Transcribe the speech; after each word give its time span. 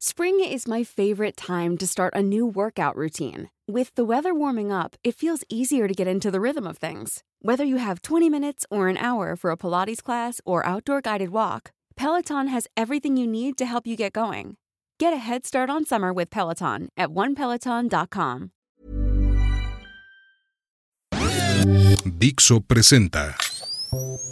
Spring 0.00 0.38
is 0.38 0.68
my 0.68 0.84
favorite 0.84 1.36
time 1.36 1.76
to 1.76 1.84
start 1.84 2.14
a 2.14 2.22
new 2.22 2.46
workout 2.46 2.94
routine. 2.94 3.50
With 3.66 3.92
the 3.96 4.04
weather 4.04 4.32
warming 4.32 4.70
up, 4.70 4.94
it 5.02 5.16
feels 5.16 5.42
easier 5.48 5.88
to 5.88 5.92
get 5.92 6.06
into 6.06 6.30
the 6.30 6.40
rhythm 6.40 6.68
of 6.68 6.78
things. 6.78 7.24
Whether 7.42 7.64
you 7.64 7.78
have 7.78 8.02
20 8.02 8.30
minutes 8.30 8.64
or 8.70 8.86
an 8.86 8.96
hour 8.96 9.34
for 9.34 9.50
a 9.50 9.56
Pilates 9.56 10.00
class 10.00 10.40
or 10.44 10.64
outdoor 10.64 11.00
guided 11.00 11.30
walk, 11.30 11.72
Peloton 11.96 12.46
has 12.46 12.68
everything 12.76 13.16
you 13.16 13.26
need 13.26 13.58
to 13.58 13.66
help 13.66 13.88
you 13.88 13.96
get 13.96 14.12
going. 14.12 14.56
Get 15.00 15.12
a 15.12 15.16
head 15.16 15.44
start 15.44 15.68
on 15.68 15.84
summer 15.84 16.12
with 16.12 16.30
Peloton 16.30 16.90
at 16.96 17.08
onepeloton.com. 17.08 18.52
Dixo 22.04 22.60
presenta 22.60 23.34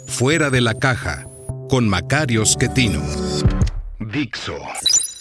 Fuera 0.07 0.49
de 0.49 0.61
la 0.61 0.75
caja 0.75 1.25
con 1.69 1.89
Macario 1.89 2.45
Schettino. 2.45 3.01
Dixo 3.99 4.59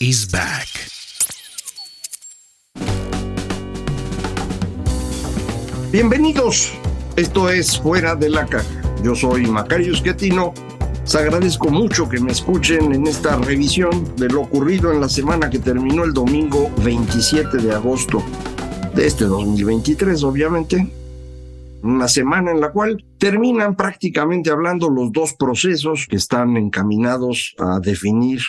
is 0.00 0.30
back. 0.30 0.68
Bienvenidos. 5.90 6.72
Esto 7.16 7.48
es 7.48 7.78
Fuera 7.80 8.14
de 8.14 8.28
la 8.28 8.46
Caja. 8.46 8.68
Yo 9.02 9.14
soy 9.14 9.46
Macario 9.46 9.94
Schettino. 9.94 10.52
Les 11.02 11.14
agradezco 11.14 11.70
mucho 11.70 12.08
que 12.08 12.20
me 12.20 12.32
escuchen 12.32 12.92
en 12.92 13.06
esta 13.06 13.36
revisión 13.36 14.14
de 14.16 14.28
lo 14.28 14.42
ocurrido 14.42 14.92
en 14.92 15.00
la 15.00 15.08
semana 15.08 15.48
que 15.48 15.60
terminó 15.60 16.04
el 16.04 16.12
domingo 16.12 16.70
27 16.84 17.58
de 17.58 17.72
agosto 17.72 18.22
de 18.94 19.06
este 19.06 19.24
2023, 19.24 20.22
obviamente. 20.24 20.90
Una 21.82 22.08
semana 22.08 22.50
en 22.50 22.60
la 22.60 22.72
cual 22.72 23.02
terminan 23.18 23.76
prácticamente 23.76 24.50
hablando 24.50 24.90
los 24.90 25.12
dos 25.12 25.34
procesos 25.34 26.06
que 26.08 26.16
están 26.16 26.56
encaminados 26.56 27.54
a 27.58 27.78
definir 27.78 28.40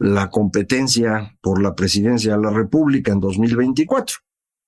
la 0.00 0.30
competencia 0.30 1.36
por 1.42 1.62
la 1.62 1.74
presidencia 1.74 2.36
de 2.36 2.42
la 2.42 2.50
República 2.50 3.12
en 3.12 3.20
2024. 3.20 4.16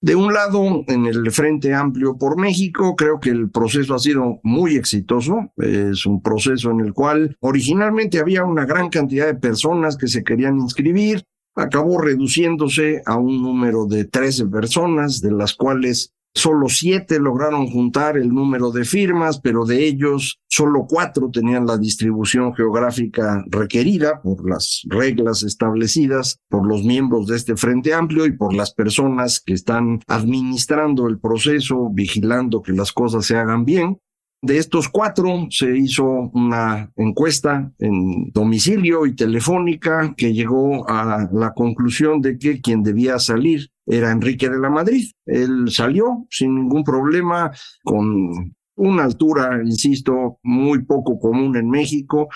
De 0.03 0.15
un 0.15 0.35
lado, 0.35 0.84
en 0.89 1.06
el 1.06 1.31
Frente 1.31 1.73
Amplio 1.73 2.19
por 2.19 2.39
México, 2.39 2.97
creo 2.97 3.19
que 3.19 3.31
el 3.31 3.51
proceso 3.51 3.95
ha 3.95 3.98
sido 3.98 4.41
muy 4.43 4.77
exitoso. 4.77 5.53
Es 5.56 6.05
un 6.06 6.21
proceso 6.21 6.71
en 6.71 6.81
el 6.81 6.93
cual 6.93 7.37
originalmente 7.41 8.19
había 8.19 8.45
una 8.45 8.67
gran 8.67 8.91
cantidad 8.91 9.27
de 9.27 9.37
personas 9.37 9.97
que 9.97 10.09
se 10.09 10.23
querían 10.23 10.59
inscribir. 10.59 11.25
Acabó 11.55 11.99
reduciéndose 11.99 13.01
a 13.06 13.17
un 13.17 13.43
número 13.43 13.87
de 13.87 14.05
13 14.05 14.47
personas, 14.47 15.21
de 15.21 15.33
las 15.33 15.55
cuales 15.55 16.12
Solo 16.34 16.69
siete 16.70 17.20
lograron 17.20 17.66
juntar 17.66 18.16
el 18.16 18.30
número 18.30 18.70
de 18.70 18.84
firmas, 18.84 19.38
pero 19.41 19.66
de 19.66 19.86
ellos 19.86 20.41
solo 20.48 20.86
cuatro 20.88 21.30
tenían 21.30 21.66
la 21.66 21.77
distribución 21.77 22.55
geográfica 22.55 23.44
requerida 23.48 24.22
por 24.22 24.48
las 24.48 24.83
reglas 24.88 25.42
establecidas 25.42 26.41
por 26.48 26.66
los 26.66 26.84
miembros 26.84 27.27
de 27.27 27.36
este 27.36 27.56
Frente 27.56 27.92
Amplio 27.92 28.25
y 28.25 28.33
por 28.33 28.55
las 28.55 28.72
personas 28.72 29.41
que 29.44 29.53
están 29.53 30.00
administrando 30.06 31.06
el 31.06 31.19
proceso, 31.19 31.91
vigilando 31.91 32.62
que 32.62 32.72
las 32.72 32.92
cosas 32.92 33.27
se 33.27 33.36
hagan 33.36 33.66
bien. 33.66 33.98
De 34.41 34.58
estos 34.58 34.88
cuatro 34.88 35.47
se 35.50 35.77
hizo 35.77 36.05
una 36.33 36.91
encuesta 36.97 37.72
en 37.78 38.33
domicilio 38.33 39.06
y 39.06 39.14
telefónica 39.14 40.14
que 40.16 40.33
llegó 40.33 40.88
a 40.88 41.28
la 41.30 41.53
conclusión 41.53 42.20
de 42.22 42.38
que 42.38 42.60
quien 42.60 42.83
debía 42.83 43.19
salir 43.19 43.72
era 43.86 44.11
Enrique 44.11 44.48
de 44.48 44.58
la 44.58 44.70
Madrid. 44.70 45.11
Él 45.27 45.70
salió 45.70 46.27
sin 46.30 46.55
ningún 46.55 46.84
problema, 46.84 47.50
con 47.83 48.55
una 48.77 49.05
altura, 49.05 49.61
insisto, 49.64 50.38
muy 50.42 50.84
poco 50.84 51.19
común 51.19 51.56
en 51.56 51.69
México. 51.69 52.28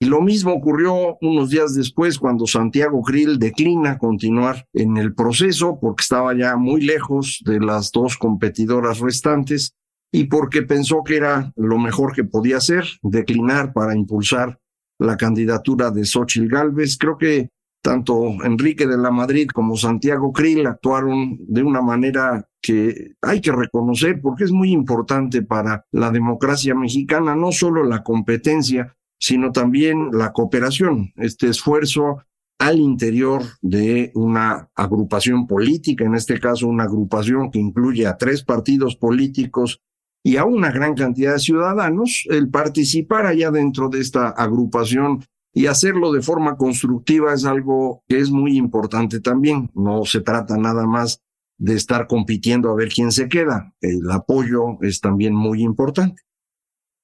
Y 0.00 0.06
lo 0.06 0.20
mismo 0.20 0.52
ocurrió 0.52 1.16
unos 1.20 1.50
días 1.50 1.74
después 1.74 2.18
cuando 2.18 2.46
Santiago 2.46 3.02
Krill 3.02 3.38
declina 3.38 3.98
continuar 3.98 4.66
en 4.72 4.96
el 4.96 5.14
proceso 5.14 5.78
porque 5.80 6.02
estaba 6.02 6.36
ya 6.36 6.56
muy 6.56 6.80
lejos 6.80 7.40
de 7.44 7.60
las 7.60 7.92
dos 7.92 8.16
competidoras 8.16 8.98
restantes 8.98 9.74
y 10.12 10.24
porque 10.24 10.62
pensó 10.62 11.04
que 11.04 11.16
era 11.16 11.52
lo 11.54 11.78
mejor 11.78 12.14
que 12.14 12.24
podía 12.24 12.56
hacer, 12.56 12.84
declinar 13.02 13.72
para 13.72 13.96
impulsar 13.96 14.58
la 14.98 15.16
candidatura 15.16 15.90
de 15.90 16.04
Xochitl 16.04 16.48
Gálvez. 16.48 16.98
Creo 16.98 17.16
que 17.16 17.50
tanto 17.82 18.42
Enrique 18.44 18.86
de 18.86 18.96
la 18.96 19.10
Madrid 19.10 19.48
como 19.52 19.76
Santiago 19.76 20.32
Krill 20.32 20.66
actuaron 20.66 21.36
de 21.40 21.62
una 21.62 21.82
manera 21.82 22.48
que 22.62 23.14
hay 23.20 23.40
que 23.40 23.52
reconocer 23.52 24.20
porque 24.20 24.44
es 24.44 24.52
muy 24.52 24.70
importante 24.70 25.42
para 25.42 25.84
la 25.90 26.10
democracia 26.10 26.74
mexicana, 26.74 27.34
no 27.34 27.50
solo 27.50 27.82
la 27.82 28.04
competencia, 28.04 28.96
sino 29.18 29.50
también 29.50 30.10
la 30.12 30.32
cooperación, 30.32 31.12
este 31.16 31.48
esfuerzo 31.48 32.24
al 32.58 32.78
interior 32.78 33.42
de 33.60 34.12
una 34.14 34.70
agrupación 34.76 35.48
política, 35.48 36.04
en 36.04 36.14
este 36.14 36.38
caso 36.38 36.68
una 36.68 36.84
agrupación 36.84 37.50
que 37.50 37.58
incluye 37.58 38.06
a 38.06 38.16
tres 38.16 38.44
partidos 38.44 38.94
políticos 38.94 39.80
y 40.24 40.36
a 40.36 40.44
una 40.44 40.70
gran 40.70 40.94
cantidad 40.94 41.32
de 41.32 41.40
ciudadanos, 41.40 42.24
el 42.30 42.48
participar 42.48 43.26
allá 43.26 43.50
dentro 43.50 43.88
de 43.88 44.00
esta 44.00 44.28
agrupación 44.28 45.24
y 45.52 45.66
hacerlo 45.66 46.12
de 46.12 46.22
forma 46.22 46.56
constructiva 46.56 47.34
es 47.34 47.44
algo 47.44 48.02
que 48.08 48.18
es 48.18 48.30
muy 48.30 48.56
importante 48.56 49.20
también. 49.20 49.70
No 49.74 50.04
se 50.04 50.20
trata 50.20 50.56
nada 50.56 50.86
más 50.86 51.22
de 51.58 51.74
estar 51.74 52.06
compitiendo 52.06 52.70
a 52.70 52.74
ver 52.74 52.88
quién 52.88 53.12
se 53.12 53.28
queda. 53.28 53.74
El 53.80 54.10
apoyo 54.10 54.80
es 54.80 55.00
también 55.00 55.34
muy 55.34 55.62
importante. 55.62 56.22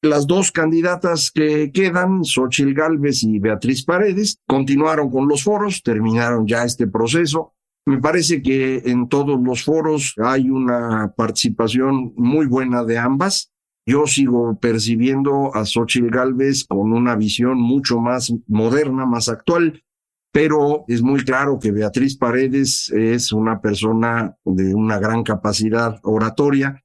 Las 0.00 0.26
dos 0.26 0.52
candidatas 0.52 1.30
que 1.32 1.72
quedan, 1.72 2.24
Xochil 2.24 2.72
Gálvez 2.72 3.24
y 3.24 3.40
Beatriz 3.40 3.84
Paredes, 3.84 4.40
continuaron 4.46 5.10
con 5.10 5.26
los 5.26 5.42
foros, 5.42 5.82
terminaron 5.82 6.46
ya 6.46 6.64
este 6.64 6.86
proceso. 6.86 7.54
Me 7.84 7.98
parece 7.98 8.40
que 8.40 8.82
en 8.86 9.08
todos 9.08 9.40
los 9.40 9.64
foros 9.64 10.14
hay 10.22 10.50
una 10.50 11.14
participación 11.16 12.12
muy 12.16 12.46
buena 12.46 12.84
de 12.84 12.98
ambas. 12.98 13.52
Yo 13.88 14.06
sigo 14.06 14.58
percibiendo 14.60 15.56
a 15.56 15.64
Xochitl 15.64 16.10
Galvez 16.10 16.66
con 16.68 16.92
una 16.92 17.16
visión 17.16 17.58
mucho 17.58 18.00
más 18.00 18.30
moderna, 18.46 19.06
más 19.06 19.30
actual, 19.30 19.82
pero 20.30 20.84
es 20.88 21.00
muy 21.00 21.24
claro 21.24 21.58
que 21.58 21.72
Beatriz 21.72 22.18
Paredes 22.18 22.90
es 22.90 23.32
una 23.32 23.62
persona 23.62 24.36
de 24.44 24.74
una 24.74 24.98
gran 24.98 25.22
capacidad 25.22 25.98
oratoria. 26.02 26.84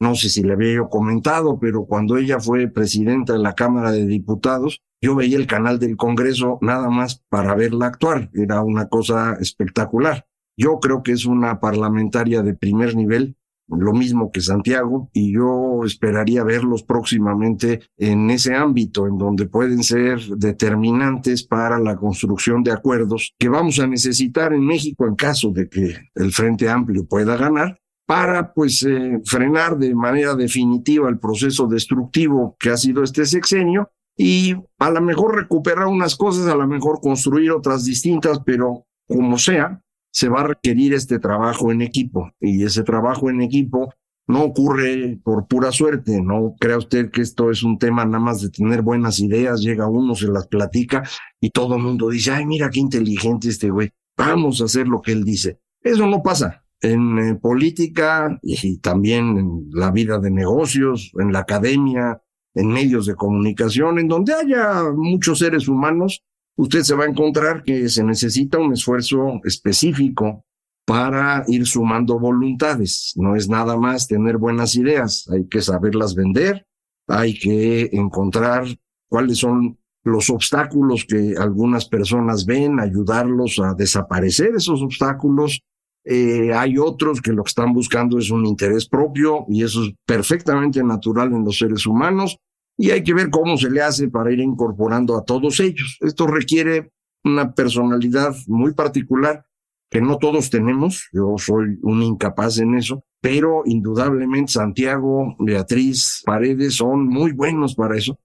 No 0.00 0.16
sé 0.16 0.30
si 0.30 0.42
le 0.42 0.54
había 0.54 0.74
yo 0.74 0.88
comentado, 0.88 1.60
pero 1.60 1.84
cuando 1.84 2.16
ella 2.16 2.40
fue 2.40 2.66
presidenta 2.66 3.34
de 3.34 3.38
la 3.38 3.54
Cámara 3.54 3.92
de 3.92 4.04
Diputados, 4.04 4.82
yo 5.00 5.14
veía 5.14 5.36
el 5.36 5.46
canal 5.46 5.78
del 5.78 5.96
Congreso 5.96 6.58
nada 6.60 6.90
más 6.90 7.22
para 7.28 7.54
verla 7.54 7.86
actuar. 7.86 8.30
Era 8.34 8.62
una 8.62 8.88
cosa 8.88 9.36
espectacular. 9.40 10.26
Yo 10.56 10.80
creo 10.80 11.04
que 11.04 11.12
es 11.12 11.24
una 11.24 11.60
parlamentaria 11.60 12.42
de 12.42 12.54
primer 12.54 12.96
nivel 12.96 13.36
lo 13.68 13.92
mismo 13.92 14.30
que 14.30 14.40
Santiago, 14.40 15.10
y 15.12 15.32
yo 15.32 15.82
esperaría 15.84 16.44
verlos 16.44 16.82
próximamente 16.82 17.80
en 17.96 18.30
ese 18.30 18.54
ámbito, 18.54 19.06
en 19.06 19.18
donde 19.18 19.46
pueden 19.46 19.82
ser 19.82 20.20
determinantes 20.36 21.44
para 21.44 21.78
la 21.78 21.96
construcción 21.96 22.62
de 22.62 22.72
acuerdos 22.72 23.34
que 23.38 23.48
vamos 23.48 23.78
a 23.78 23.86
necesitar 23.86 24.52
en 24.52 24.66
México 24.66 25.06
en 25.06 25.14
caso 25.14 25.50
de 25.50 25.68
que 25.68 25.96
el 26.14 26.32
Frente 26.32 26.68
Amplio 26.68 27.06
pueda 27.06 27.36
ganar 27.36 27.78
para 28.06 28.52
pues 28.52 28.82
eh, 28.82 29.20
frenar 29.24 29.78
de 29.78 29.94
manera 29.94 30.34
definitiva 30.34 31.08
el 31.08 31.18
proceso 31.18 31.66
destructivo 31.66 32.56
que 32.58 32.70
ha 32.70 32.76
sido 32.76 33.02
este 33.02 33.24
sexenio 33.24 33.90
y 34.16 34.54
a 34.78 34.90
lo 34.90 35.00
mejor 35.00 35.36
recuperar 35.36 35.86
unas 35.86 36.16
cosas, 36.16 36.46
a 36.46 36.56
lo 36.56 36.66
mejor 36.66 37.00
construir 37.00 37.50
otras 37.52 37.84
distintas, 37.84 38.40
pero 38.44 38.86
como 39.08 39.38
sea, 39.38 39.81
se 40.12 40.28
va 40.28 40.40
a 40.40 40.48
requerir 40.48 40.94
este 40.94 41.18
trabajo 41.18 41.72
en 41.72 41.82
equipo 41.82 42.30
y 42.40 42.64
ese 42.64 42.82
trabajo 42.82 43.30
en 43.30 43.40
equipo 43.40 43.92
no 44.26 44.44
ocurre 44.44 45.18
por 45.24 45.46
pura 45.46 45.72
suerte, 45.72 46.20
no 46.22 46.54
crea 46.60 46.78
usted 46.78 47.10
que 47.10 47.22
esto 47.22 47.50
es 47.50 47.62
un 47.62 47.78
tema 47.78 48.04
nada 48.04 48.20
más 48.20 48.40
de 48.40 48.50
tener 48.50 48.82
buenas 48.82 49.18
ideas, 49.18 49.60
llega 49.60 49.88
uno, 49.88 50.14
se 50.14 50.28
las 50.28 50.46
platica 50.46 51.02
y 51.40 51.50
todo 51.50 51.76
el 51.76 51.82
mundo 51.82 52.08
dice, 52.08 52.30
ay, 52.30 52.46
mira 52.46 52.70
qué 52.70 52.80
inteligente 52.80 53.48
este 53.48 53.70
güey, 53.70 53.90
vamos 54.16 54.60
a 54.60 54.64
hacer 54.64 54.86
lo 54.86 55.02
que 55.02 55.12
él 55.12 55.24
dice. 55.24 55.58
Eso 55.82 56.06
no 56.06 56.22
pasa. 56.22 56.64
En 56.80 57.18
eh, 57.18 57.34
política 57.34 58.38
y 58.42 58.78
también 58.78 59.38
en 59.38 59.70
la 59.70 59.90
vida 59.90 60.18
de 60.18 60.30
negocios, 60.30 61.12
en 61.18 61.32
la 61.32 61.40
academia, 61.40 62.20
en 62.54 62.68
medios 62.68 63.06
de 63.06 63.14
comunicación, 63.14 63.98
en 63.98 64.08
donde 64.08 64.34
haya 64.34 64.84
muchos 64.94 65.38
seres 65.38 65.68
humanos, 65.68 66.22
usted 66.56 66.82
se 66.82 66.94
va 66.94 67.04
a 67.04 67.08
encontrar 67.08 67.62
que 67.62 67.88
se 67.88 68.04
necesita 68.04 68.58
un 68.58 68.72
esfuerzo 68.72 69.40
específico 69.44 70.44
para 70.84 71.44
ir 71.46 71.66
sumando 71.66 72.18
voluntades. 72.18 73.12
No 73.16 73.36
es 73.36 73.48
nada 73.48 73.76
más 73.76 74.08
tener 74.08 74.36
buenas 74.36 74.74
ideas, 74.74 75.28
hay 75.30 75.46
que 75.48 75.60
saberlas 75.60 76.14
vender, 76.14 76.66
hay 77.06 77.38
que 77.38 77.90
encontrar 77.92 78.66
cuáles 79.08 79.38
son 79.38 79.78
los 80.04 80.30
obstáculos 80.30 81.04
que 81.04 81.34
algunas 81.38 81.88
personas 81.88 82.44
ven, 82.44 82.80
ayudarlos 82.80 83.60
a 83.60 83.74
desaparecer 83.74 84.54
esos 84.56 84.82
obstáculos. 84.82 85.62
Eh, 86.04 86.52
hay 86.52 86.78
otros 86.78 87.20
que 87.20 87.32
lo 87.32 87.44
que 87.44 87.50
están 87.50 87.72
buscando 87.72 88.18
es 88.18 88.30
un 88.30 88.44
interés 88.44 88.88
propio 88.88 89.44
y 89.48 89.62
eso 89.62 89.84
es 89.84 89.92
perfectamente 90.04 90.82
natural 90.82 91.32
en 91.32 91.44
los 91.44 91.58
seres 91.58 91.86
humanos 91.86 92.36
y 92.76 92.90
hay 92.90 93.02
que 93.02 93.14
ver 93.14 93.30
cómo 93.30 93.56
se 93.56 93.70
le 93.70 93.82
hace 93.82 94.08
para 94.08 94.32
ir 94.32 94.40
incorporando 94.40 95.16
a 95.16 95.24
todos 95.24 95.60
ellos. 95.60 95.98
Esto 96.00 96.26
requiere 96.26 96.92
una 97.24 97.52
personalidad 97.54 98.34
muy 98.46 98.74
particular 98.74 99.44
que 99.90 100.00
no 100.00 100.16
todos 100.16 100.48
tenemos, 100.48 101.08
yo 101.12 101.34
soy 101.36 101.78
un 101.82 102.02
incapaz 102.02 102.58
en 102.58 102.74
eso, 102.76 103.04
pero 103.20 103.62
indudablemente 103.66 104.52
Santiago, 104.52 105.36
Beatriz, 105.38 106.22
Paredes 106.24 106.76
son 106.76 107.06
muy 107.06 107.32
buenos 107.32 107.74
para 107.74 107.98
eso. 107.98 108.18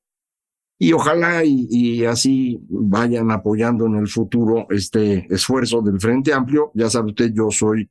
Y 0.79 0.93
ojalá 0.93 1.43
y, 1.43 2.05
así 2.05 2.59
vayan 2.69 3.31
apoyando 3.31 3.85
en 3.87 3.95
el 3.95 4.07
futuro 4.07 4.67
este 4.69 5.27
esfuerzo 5.33 5.81
del 5.81 5.99
Frente 5.99 6.31
Amplio. 6.31 6.71
Ya 6.73 6.89
sabe 6.89 7.09
usted, 7.09 7.33
yo 7.33 7.49
soy 7.51 7.89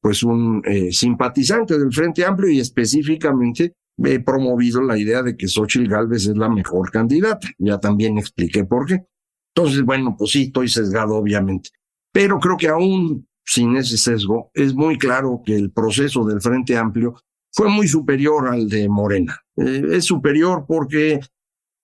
pues 0.00 0.22
un 0.22 0.62
eh, 0.64 0.90
simpatizante 0.92 1.78
del 1.78 1.92
Frente 1.92 2.24
Amplio 2.24 2.50
y 2.50 2.60
específicamente 2.60 3.74
he 4.04 4.20
promovido 4.20 4.82
la 4.82 4.98
idea 4.98 5.22
de 5.22 5.36
que 5.36 5.48
Xochitl 5.48 5.88
Gálvez 5.88 6.26
es 6.26 6.36
la 6.36 6.48
mejor 6.48 6.90
candidata. 6.90 7.48
Ya 7.58 7.78
también 7.78 8.18
expliqué 8.18 8.64
por 8.64 8.86
qué. 8.86 9.06
Entonces, 9.54 9.82
bueno, 9.82 10.14
pues 10.16 10.30
sí, 10.30 10.44
estoy 10.44 10.68
sesgado, 10.68 11.16
obviamente. 11.16 11.70
Pero 12.12 12.38
creo 12.38 12.56
que 12.56 12.68
aún 12.68 13.28
sin 13.48 13.76
ese 13.76 13.96
sesgo, 13.96 14.50
es 14.52 14.74
muy 14.74 14.98
claro 14.98 15.40
que 15.44 15.56
el 15.56 15.70
proceso 15.70 16.22
del 16.26 16.42
Frente 16.42 16.76
Amplio 16.76 17.14
fue 17.50 17.70
muy 17.70 17.88
superior 17.88 18.46
al 18.46 18.68
de 18.68 18.90
Morena. 18.90 19.40
Eh, 19.56 19.84
es 19.92 20.04
superior 20.04 20.66
porque 20.68 21.20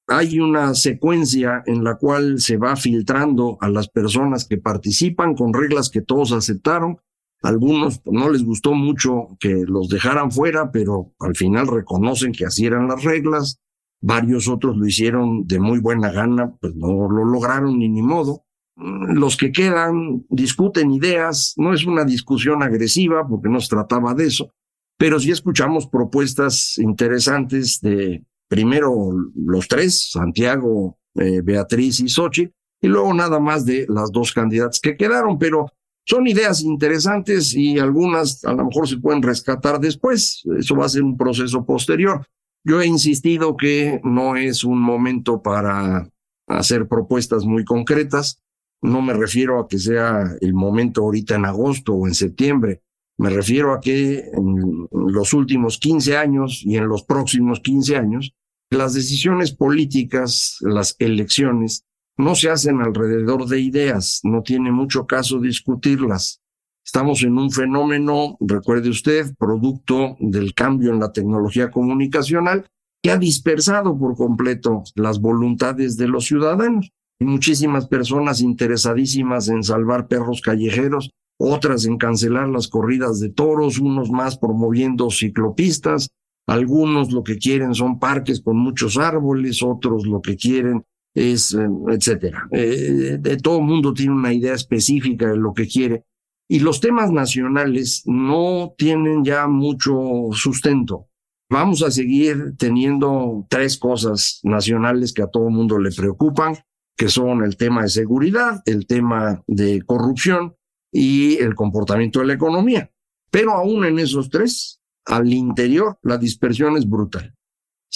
hay 0.06 0.38
una 0.40 0.75
secuencia 0.75 1.62
en 1.64 1.82
la 1.82 1.96
cual 1.96 2.38
se 2.38 2.58
va 2.58 2.76
filtrando 2.76 3.56
a 3.62 3.70
las 3.70 3.88
personas 3.88 4.46
que 4.46 4.58
participan 4.58 5.34
con 5.34 5.55
reglas 5.55 5.88
que 5.88 6.02
todos 6.02 6.32
aceptaron. 6.32 6.99
Algunos 7.44 8.00
no 8.06 8.31
les 8.31 8.43
gustó 8.43 8.73
mucho 8.73 9.37
que 9.38 9.64
los 9.67 9.91
dejaran 9.91 10.32
fuera, 10.32 10.73
pero 10.73 11.12
al 11.20 11.37
final 11.37 11.67
reconocen 11.67 12.32
que 12.32 12.46
así 12.46 12.64
eran 12.64 12.88
las 12.88 13.05
reglas. 13.05 13.61
Varios 14.00 14.49
otros 14.49 14.79
lo 14.79 14.87
hicieron 14.87 15.46
de 15.46 15.61
muy 15.61 15.79
buena 15.79 16.11
gana, 16.11 16.55
pues 16.58 16.75
no 16.75 17.06
lo 17.06 17.23
lograron 17.26 17.79
ni 17.79 17.91
ni 17.91 18.00
modo. 18.00 18.46
Los 18.76 19.37
que 19.37 19.52
quedan 19.52 20.25
discuten 20.31 20.91
ideas, 20.91 21.52
no 21.58 21.75
es 21.75 21.85
una 21.85 22.06
discusión 22.06 22.62
agresiva 22.62 23.29
porque 23.29 23.50
no 23.50 23.61
se 23.61 23.69
trataba 23.69 24.14
de 24.14 24.26
eso, 24.26 24.50
pero 24.96 25.20
sí 25.20 25.31
escuchamos 25.31 25.87
propuestas 25.87 26.79
interesantes 26.79 27.79
de 27.82 28.25
primero 28.49 29.12
los 29.37 29.69
tres, 29.69 30.11
Santiago, 30.12 30.99
eh, 31.17 31.43
Beatriz 31.43 32.00
y 32.00 32.08
Sochi, 32.08 32.50
y 32.81 32.88
luego 32.88 33.12
nada 33.12 33.38
más 33.38 33.67
de 33.67 33.85
las 33.91 34.11
dos 34.11 34.32
candidatas 34.32 34.81
que 34.81 34.96
quedaron, 34.96 35.38
pero 35.38 35.67
son 36.06 36.26
ideas 36.26 36.62
interesantes 36.62 37.54
y 37.54 37.78
algunas 37.78 38.44
a 38.44 38.52
lo 38.52 38.66
mejor 38.66 38.88
se 38.88 38.98
pueden 38.98 39.22
rescatar 39.22 39.80
después. 39.80 40.42
Eso 40.58 40.76
va 40.76 40.86
a 40.86 40.90
ser 40.90 41.02
un 41.02 41.16
proceso 41.16 41.64
posterior. 41.64 42.26
Yo 42.62 42.80
he 42.80 42.86
insistido 42.86 43.56
que 43.56 44.00
no 44.04 44.36
es 44.36 44.64
un 44.64 44.80
momento 44.80 45.42
para 45.42 46.08
hacer 46.46 46.88
propuestas 46.88 47.44
muy 47.44 47.64
concretas. 47.64 48.42
No 48.82 49.00
me 49.00 49.14
refiero 49.14 49.60
a 49.60 49.68
que 49.68 49.78
sea 49.78 50.24
el 50.40 50.54
momento 50.54 51.02
ahorita 51.02 51.36
en 51.36 51.46
agosto 51.46 51.94
o 51.94 52.06
en 52.06 52.14
septiembre. 52.14 52.82
Me 53.16 53.30
refiero 53.30 53.72
a 53.72 53.80
que 53.80 54.30
en 54.32 54.88
los 54.90 55.32
últimos 55.32 55.78
15 55.78 56.16
años 56.16 56.62
y 56.64 56.76
en 56.76 56.88
los 56.88 57.04
próximos 57.04 57.60
15 57.60 57.96
años, 57.96 58.34
las 58.70 58.92
decisiones 58.92 59.52
políticas, 59.52 60.58
las 60.60 60.96
elecciones, 60.98 61.84
no 62.16 62.34
se 62.34 62.50
hacen 62.50 62.81
alrededor 62.81 63.46
de 63.46 63.61
ideas, 63.61 64.20
no 64.22 64.43
tiene 64.43 64.70
mucho 64.70 65.06
caso 65.06 65.40
discutirlas. 65.40 66.40
Estamos 66.84 67.22
en 67.22 67.38
un 67.38 67.50
fenómeno, 67.50 68.37
recuerde 68.40 68.90
usted, 68.90 69.34
producto 69.38 70.16
del 70.20 70.55
cambio 70.55 70.93
en 70.93 71.00
la 71.00 71.12
tecnología 71.12 71.70
comunicacional 71.70 72.66
que 73.02 73.11
ha 73.11 73.19
dispersado 73.19 73.99
por 73.99 74.16
completo 74.16 74.82
las 74.94 75.20
voluntades 75.20 75.96
de 75.96 76.08
los 76.08 76.26
ciudadanos 76.26 76.93
muchísimas 77.20 77.87
personas 77.87 78.40
interesadísimas 78.40 79.49
en 79.49 79.62
salvar 79.62 80.06
perros 80.06 80.40
callejeros, 80.40 81.10
otras 81.38 81.84
en 81.84 81.99
cancelar 81.99 82.49
las 82.49 82.69
corridas 82.69 83.20
de 83.20 83.31
toros, 83.31 83.78
unos 83.78 84.10
más 84.10 84.38
promoviendo 84.38 85.10
ciclopistas, 85.10 86.08
algunos 86.46 87.12
lo 87.12 87.25
que 87.25 87.38
quieren 87.38 87.75
son 87.75 87.99
parques 87.99 88.40
con 88.40 88.56
muchos 88.56 88.99
árboles, 88.99 89.62
otros 89.62 90.06
lo 90.06 90.20
que 90.20 90.37
quieren 90.37 90.84
es, 91.14 91.55
eh, 91.55 91.66
etcétera. 91.88 92.49
Eh, 92.50 93.19
de 93.20 93.37
todo 93.37 93.61
mundo 93.61 93.94
tiene 93.94 94.12
una 94.12 94.32
idea 94.32 94.55
específica 94.55 95.28
de 95.31 95.37
lo 95.37 95.55
que 95.55 95.69
quiere. 95.69 96.05
Y 96.49 96.61
los 96.61 96.81
temas 96.81 97.11
nacionales 97.11 98.02
no 98.05 98.75
tienen 98.76 99.25
ya 99.25 99.46
mucho 99.46 100.28
sustento. 100.32 101.08
Vamos 101.50 101.82
a 101.82 101.90
seguir 101.90 102.55
teniendo 102.58 103.46
tres 103.49 103.78
cosas 103.78 104.40
nacionales 104.43 105.12
que 105.12 105.22
a 105.22 105.28
todo 105.28 105.49
el 105.49 105.55
mundo 105.55 105.78
le 105.78 105.90
preocupan 105.90 106.56
que 106.96 107.08
son 107.08 107.43
el 107.43 107.56
tema 107.56 107.82
de 107.82 107.88
seguridad, 107.88 108.62
el 108.67 108.87
tema 108.87 109.43
de 109.46 109.82
corrupción 109.82 110.55
y 110.93 111.37
el 111.38 111.55
comportamiento 111.55 112.20
de 112.20 112.26
la 112.26 112.34
economía. 112.34 112.90
Pero 113.31 113.52
aún 113.52 113.84
en 113.84 113.99
esos 113.99 114.31
tres, 114.31 114.81
al 115.06 115.32
interior, 115.32 115.99
la 116.02 116.19
dispersión 116.19 116.76
es 116.76 116.88
brutal. 116.88 117.34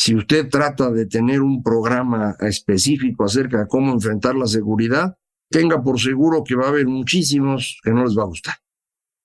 Si 0.00 0.15
usted 0.15 0.49
trata 0.49 0.93
de 0.93 1.06
tener 1.06 1.43
un 1.43 1.61
programa 1.61 2.37
específico 2.39 3.25
acerca 3.25 3.59
de 3.59 3.67
cómo 3.67 3.93
enfrentar 3.93 4.37
la 4.37 4.47
seguridad, 4.47 5.17
tenga 5.50 5.83
por 5.83 5.99
seguro 5.99 6.45
que 6.45 6.55
va 6.55 6.67
a 6.67 6.69
haber 6.69 6.87
muchísimos 6.87 7.81
que 7.83 7.91
no 7.91 8.05
les 8.05 8.17
va 8.17 8.23
a 8.23 8.27
gustar. 8.27 8.55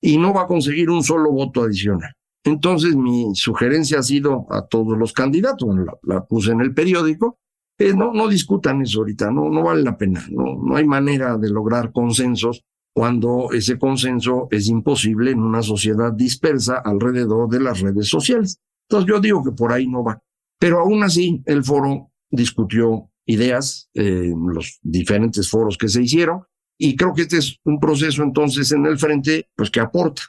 Y 0.02 0.18
no 0.18 0.34
va 0.34 0.42
a 0.42 0.48
conseguir 0.48 0.90
un 0.90 1.04
solo 1.04 1.32
voto 1.32 1.62
adicional. 1.62 2.12
Entonces 2.44 2.96
mi 2.96 3.36
sugerencia 3.36 4.00
ha 4.00 4.04
sido 4.04 4.48
a 4.50 4.66
todos 4.66 4.98
los 4.98 5.14
candidatos, 5.14 5.70
la 6.02 6.26
puse 6.26 6.54
en 6.54 6.62
el 6.62 6.74
periódico, 6.74 7.38
eh, 7.78 7.94
no, 7.94 8.28
discutan 8.28 8.82
eso 8.82 9.02
ahorita, 9.02 9.30
no, 9.30 9.50
no 9.52 9.62
vale 9.62 9.84
la 9.84 9.96
pena, 9.96 10.26
no, 10.32 10.56
no 10.60 10.76
hay 10.76 10.86
manera 10.86 11.38
de 11.38 11.52
lograr 11.52 11.92
consensos 11.92 12.64
cuando 12.96 13.52
ese 13.52 13.78
consenso 13.78 14.48
es 14.50 14.68
imposible 14.70 15.30
en 15.30 15.40
una 15.40 15.62
sociedad 15.62 16.12
dispersa 16.12 16.80
alrededor 16.84 17.48
de 17.48 17.60
las 17.60 17.80
redes 17.80 18.08
sociales. 18.08 18.58
Entonces 18.90 19.08
yo 19.08 19.20
digo 19.22 19.44
que 19.44 19.52
por 19.52 19.72
ahí 19.72 19.88
no 19.88 20.04
va. 20.04 20.20
Pero 20.64 20.80
aún 20.80 21.04
así, 21.04 21.44
el 21.46 21.62
foro 21.62 22.14
discutió 22.32 23.12
ideas, 23.26 23.90
eh, 23.96 24.32
los 24.34 24.80
diferentes 24.82 25.50
foros 25.50 25.78
que 25.78 25.90
se 25.90 26.02
hicieron, 26.02 26.44
y 26.80 26.96
creo 26.96 27.14
que 27.14 27.24
este 27.24 27.40
es 27.40 27.60
un 27.66 27.82
proceso 27.82 28.24
entonces 28.24 28.72
en 28.72 28.86
el 28.86 28.98
frente, 28.98 29.50
pues 29.58 29.70
que 29.70 29.82
aporta. 29.82 30.22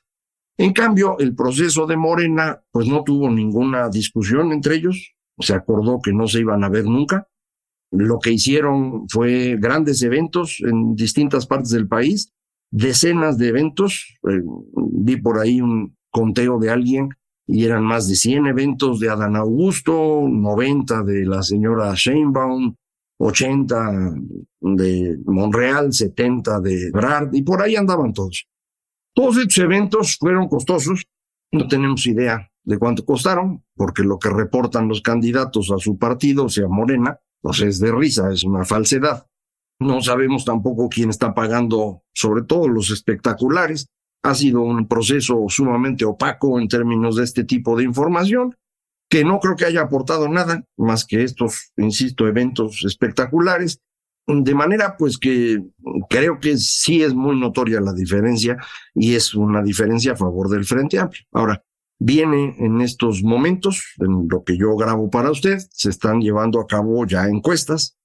En 0.58 0.72
cambio, 0.72 1.16
el 1.20 1.36
proceso 1.36 1.86
de 1.86 1.96
Morena, 1.96 2.60
pues 2.72 2.88
no 2.88 3.04
tuvo 3.04 3.30
ninguna 3.30 3.88
discusión 3.88 4.50
entre 4.50 4.74
ellos, 4.74 5.14
se 5.38 5.54
acordó 5.54 6.00
que 6.02 6.12
no 6.12 6.26
se 6.26 6.40
iban 6.40 6.64
a 6.64 6.68
ver 6.68 6.86
nunca, 6.86 7.28
lo 7.92 8.18
que 8.18 8.32
hicieron 8.32 9.08
fue 9.08 9.56
grandes 9.60 10.02
eventos 10.02 10.60
en 10.66 10.96
distintas 10.96 11.46
partes 11.46 11.70
del 11.70 11.86
país, 11.86 12.32
decenas 12.72 13.38
de 13.38 13.50
eventos. 13.50 14.18
Eh, 14.28 14.42
vi 14.74 15.14
por 15.14 15.38
ahí 15.38 15.60
un 15.60 15.96
conteo 16.10 16.58
de 16.58 16.70
alguien 16.70 17.10
y 17.46 17.64
eran 17.64 17.84
más 17.84 18.08
de 18.08 18.14
100 18.14 18.46
eventos 18.46 19.00
de 19.00 19.10
Adán 19.10 19.36
Augusto, 19.36 20.26
90 20.28 21.02
de 21.02 21.26
la 21.26 21.42
señora 21.42 21.92
Sheinbaum, 21.94 22.74
80 23.18 24.14
de 24.60 25.18
Monreal, 25.26 25.92
70 25.92 26.60
de 26.60 26.90
Brad, 26.90 27.32
y 27.32 27.42
por 27.42 27.62
ahí 27.62 27.76
andaban 27.76 28.12
todos. 28.12 28.46
Todos 29.14 29.36
estos 29.38 29.58
eventos 29.58 30.16
fueron 30.18 30.48
costosos, 30.48 31.04
no 31.52 31.68
tenemos 31.68 32.06
idea 32.06 32.50
de 32.64 32.78
cuánto 32.78 33.04
costaron, 33.04 33.62
porque 33.76 34.02
lo 34.02 34.18
que 34.18 34.30
reportan 34.30 34.88
los 34.88 35.02
candidatos 35.02 35.70
a 35.70 35.78
su 35.78 35.98
partido, 35.98 36.46
o 36.46 36.48
sea, 36.48 36.66
Morena, 36.66 37.20
pues 37.40 37.60
es 37.60 37.78
de 37.78 37.92
risa, 37.92 38.32
es 38.32 38.42
una 38.42 38.64
falsedad. 38.64 39.26
No 39.78 40.00
sabemos 40.00 40.44
tampoco 40.44 40.88
quién 40.88 41.10
está 41.10 41.34
pagando, 41.34 42.02
sobre 42.14 42.42
todo 42.42 42.68
los 42.68 42.90
espectaculares. 42.90 43.88
Ha 44.24 44.34
sido 44.34 44.62
un 44.62 44.88
proceso 44.88 45.44
sumamente 45.48 46.04
opaco 46.04 46.58
en 46.58 46.66
términos 46.66 47.16
de 47.16 47.24
este 47.24 47.44
tipo 47.44 47.76
de 47.76 47.84
información, 47.84 48.56
que 49.08 49.24
no 49.24 49.38
creo 49.38 49.54
que 49.54 49.66
haya 49.66 49.82
aportado 49.82 50.28
nada 50.28 50.64
más 50.76 51.04
que 51.04 51.22
estos, 51.22 51.72
insisto, 51.76 52.26
eventos 52.26 52.84
espectaculares. 52.84 53.80
De 54.26 54.54
manera 54.54 54.96
pues 54.96 55.18
que 55.18 55.62
creo 56.08 56.40
que 56.40 56.56
sí 56.56 57.02
es 57.02 57.14
muy 57.14 57.38
notoria 57.38 57.80
la 57.80 57.92
diferencia 57.92 58.56
y 58.94 59.14
es 59.14 59.34
una 59.34 59.62
diferencia 59.62 60.12
a 60.12 60.16
favor 60.16 60.48
del 60.48 60.64
Frente 60.64 60.98
Amplio. 60.98 61.22
Ahora, 61.30 61.62
Viene 61.98 62.56
en 62.58 62.80
estos 62.80 63.22
momentos, 63.22 63.94
en 63.98 64.26
lo 64.28 64.42
que 64.42 64.58
yo 64.58 64.76
grabo 64.76 65.10
para 65.10 65.30
usted, 65.30 65.58
se 65.70 65.90
están 65.90 66.20
llevando 66.20 66.60
a 66.60 66.66
cabo 66.66 67.06
ya 67.06 67.28
encuestas. 67.28 67.96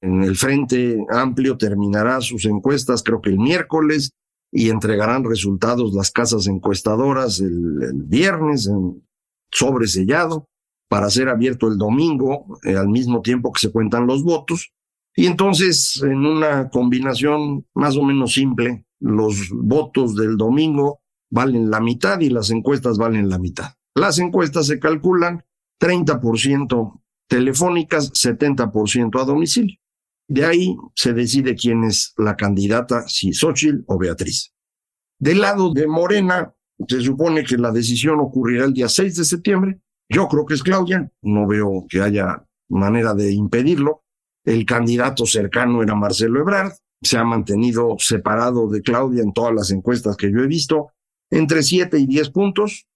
En 0.00 0.22
el 0.22 0.36
Frente 0.36 1.04
Amplio 1.10 1.56
terminará 1.56 2.20
sus 2.20 2.44
encuestas 2.44 3.02
creo 3.02 3.20
que 3.20 3.30
el 3.30 3.38
miércoles 3.38 4.12
y 4.50 4.70
entregarán 4.70 5.24
resultados 5.24 5.92
las 5.92 6.10
casas 6.10 6.46
encuestadoras 6.46 7.40
el, 7.40 7.92
viernes 7.94 8.66
en 8.66 9.06
sobresellado 9.50 10.48
para 10.88 11.10
ser 11.10 11.28
abierto 11.28 11.68
el 11.68 11.76
domingo 11.76 12.58
eh, 12.64 12.76
al 12.76 12.88
mismo 12.88 13.20
tiempo 13.20 13.52
que 13.52 13.60
se 13.60 13.72
cuentan 13.72 14.06
los 14.06 14.24
votos. 14.24 14.72
Y 15.14 15.26
entonces, 15.26 16.00
en 16.02 16.24
una 16.24 16.70
combinación 16.70 17.66
más 17.74 17.96
o 17.96 18.02
menos 18.02 18.32
simple, 18.32 18.86
los 19.00 19.50
votos 19.50 20.14
del 20.14 20.36
domingo 20.36 21.00
valen 21.30 21.70
la 21.70 21.80
mitad 21.80 22.20
y 22.20 22.30
las 22.30 22.50
encuestas 22.50 22.98
valen 22.98 23.28
la 23.28 23.38
mitad. 23.38 23.74
Las 23.94 24.18
encuestas 24.18 24.66
se 24.66 24.78
calculan 24.78 25.44
30% 25.80 27.00
telefónicas, 27.28 28.12
70% 28.12 29.20
a 29.20 29.24
domicilio. 29.24 29.77
De 30.28 30.44
ahí 30.44 30.76
se 30.94 31.14
decide 31.14 31.54
quién 31.54 31.84
es 31.84 32.12
la 32.18 32.36
candidata, 32.36 33.08
si 33.08 33.32
Xochitl 33.32 33.82
o 33.86 33.98
Beatriz. 33.98 34.52
Del 35.18 35.40
lado 35.40 35.72
de 35.72 35.86
Morena, 35.86 36.54
se 36.86 37.00
supone 37.00 37.44
que 37.44 37.56
la 37.56 37.72
decisión 37.72 38.20
ocurrirá 38.20 38.66
el 38.66 38.74
día 38.74 38.88
6 38.88 39.16
de 39.16 39.24
septiembre. 39.24 39.80
Yo 40.08 40.28
creo 40.28 40.44
que 40.46 40.54
es 40.54 40.62
Claudia, 40.62 41.10
no 41.22 41.46
veo 41.46 41.86
que 41.88 42.00
haya 42.00 42.44
manera 42.68 43.14
de 43.14 43.32
impedirlo. 43.32 44.04
El 44.44 44.64
candidato 44.64 45.26
cercano 45.26 45.82
era 45.82 45.94
Marcelo 45.94 46.40
Ebrard, 46.40 46.72
se 47.02 47.16
ha 47.16 47.24
mantenido 47.24 47.96
separado 47.98 48.68
de 48.68 48.82
Claudia 48.82 49.22
en 49.22 49.32
todas 49.32 49.54
las 49.54 49.70
encuestas 49.70 50.16
que 50.16 50.30
yo 50.30 50.40
he 50.40 50.46
visto, 50.46 50.92
entre 51.30 51.62
7 51.62 51.98
y 51.98 52.06
10 52.06 52.30
puntos, 52.30 52.86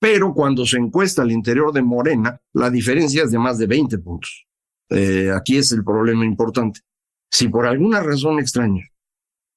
pero 0.00 0.34
cuando 0.34 0.66
se 0.66 0.76
encuesta 0.76 1.22
al 1.22 1.32
interior 1.32 1.72
de 1.72 1.82
Morena, 1.82 2.40
la 2.52 2.70
diferencia 2.70 3.24
es 3.24 3.30
de 3.30 3.38
más 3.38 3.58
de 3.58 3.66
20 3.66 3.98
puntos. 3.98 4.45
Eh, 4.90 5.30
aquí 5.34 5.56
es 5.56 5.72
el 5.72 5.84
problema 5.84 6.24
importante. 6.24 6.80
Si 7.30 7.48
por 7.48 7.66
alguna 7.66 8.02
razón 8.02 8.38
extraña 8.38 8.84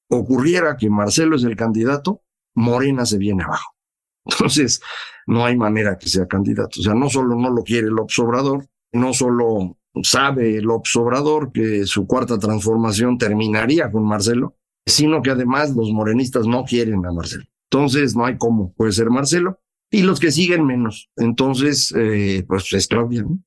ocurriera 0.09 0.75
que 0.75 0.89
Marcelo 0.89 1.35
es 1.35 1.43
el 1.43 1.55
candidato, 1.55 2.23
Morena 2.55 3.05
se 3.05 3.17
viene 3.17 3.43
abajo. 3.43 3.75
Entonces, 4.25 4.81
no 5.27 5.45
hay 5.45 5.55
manera 5.55 5.97
que 5.97 6.09
sea 6.09 6.27
candidato. 6.27 6.79
O 6.79 6.83
sea, 6.83 6.93
no 6.93 7.09
solo 7.09 7.35
no 7.35 7.49
lo 7.49 7.63
quiere 7.63 7.87
el 7.87 7.99
Obrador, 7.99 8.67
no 8.91 9.13
solo 9.13 9.77
sabe 10.03 10.57
el 10.57 10.67
Obrador 10.69 11.51
que 11.51 11.85
su 11.85 12.07
cuarta 12.07 12.37
transformación 12.37 13.17
terminaría 13.17 13.91
con 13.91 14.03
Marcelo, 14.05 14.55
sino 14.85 15.21
que 15.21 15.31
además 15.31 15.75
los 15.75 15.91
morenistas 15.91 16.47
no 16.47 16.63
quieren 16.63 17.05
a 17.05 17.11
Marcelo. 17.11 17.45
Entonces, 17.71 18.15
no 18.15 18.25
hay 18.25 18.37
cómo 18.37 18.73
puede 18.73 18.91
ser 18.91 19.09
Marcelo. 19.09 19.59
Y 19.91 20.03
los 20.03 20.19
que 20.19 20.31
siguen 20.31 20.65
menos. 20.65 21.09
Entonces, 21.15 21.93
eh, 21.97 22.45
pues 22.47 22.71
es 22.73 22.87
Claudia. 22.87 23.23
¿no? 23.23 23.39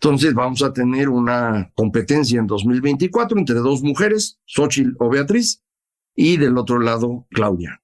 Entonces 0.00 0.32
vamos 0.32 0.62
a 0.62 0.72
tener 0.72 1.08
una 1.08 1.72
competencia 1.74 2.38
en 2.38 2.46
2024 2.46 3.36
entre 3.36 3.56
dos 3.56 3.82
mujeres, 3.82 4.38
Xochitl 4.46 4.94
o 5.00 5.08
Beatriz, 5.08 5.64
y 6.14 6.36
del 6.36 6.56
otro 6.56 6.78
lado, 6.78 7.26
Claudia. 7.30 7.82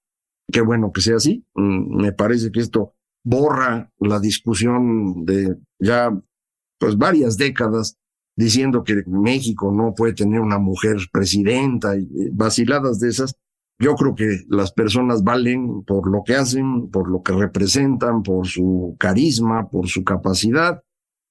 Qué 0.52 0.60
bueno 0.60 0.92
que 0.92 1.00
sea 1.00 1.16
así. 1.16 1.44
Mm, 1.54 2.02
me 2.02 2.12
parece 2.12 2.52
que 2.52 2.60
esto 2.60 2.94
borra 3.24 3.90
la 3.98 4.20
discusión 4.20 5.24
de 5.24 5.56
ya 5.80 6.16
pues 6.78 6.96
varias 6.96 7.36
décadas 7.36 7.96
diciendo 8.36 8.84
que 8.84 9.02
México 9.06 9.72
no 9.72 9.94
puede 9.94 10.12
tener 10.12 10.40
una 10.40 10.58
mujer 10.58 10.98
presidenta 11.12 11.96
y 11.96 12.08
vaciladas 12.32 13.00
de 13.00 13.08
esas. 13.08 13.34
Yo 13.80 13.96
creo 13.96 14.14
que 14.14 14.44
las 14.48 14.72
personas 14.72 15.24
valen 15.24 15.82
por 15.82 16.08
lo 16.08 16.22
que 16.24 16.36
hacen, 16.36 16.90
por 16.90 17.10
lo 17.10 17.22
que 17.22 17.32
representan, 17.32 18.22
por 18.22 18.46
su 18.46 18.94
carisma, 19.00 19.68
por 19.68 19.88
su 19.88 20.04
capacidad 20.04 20.80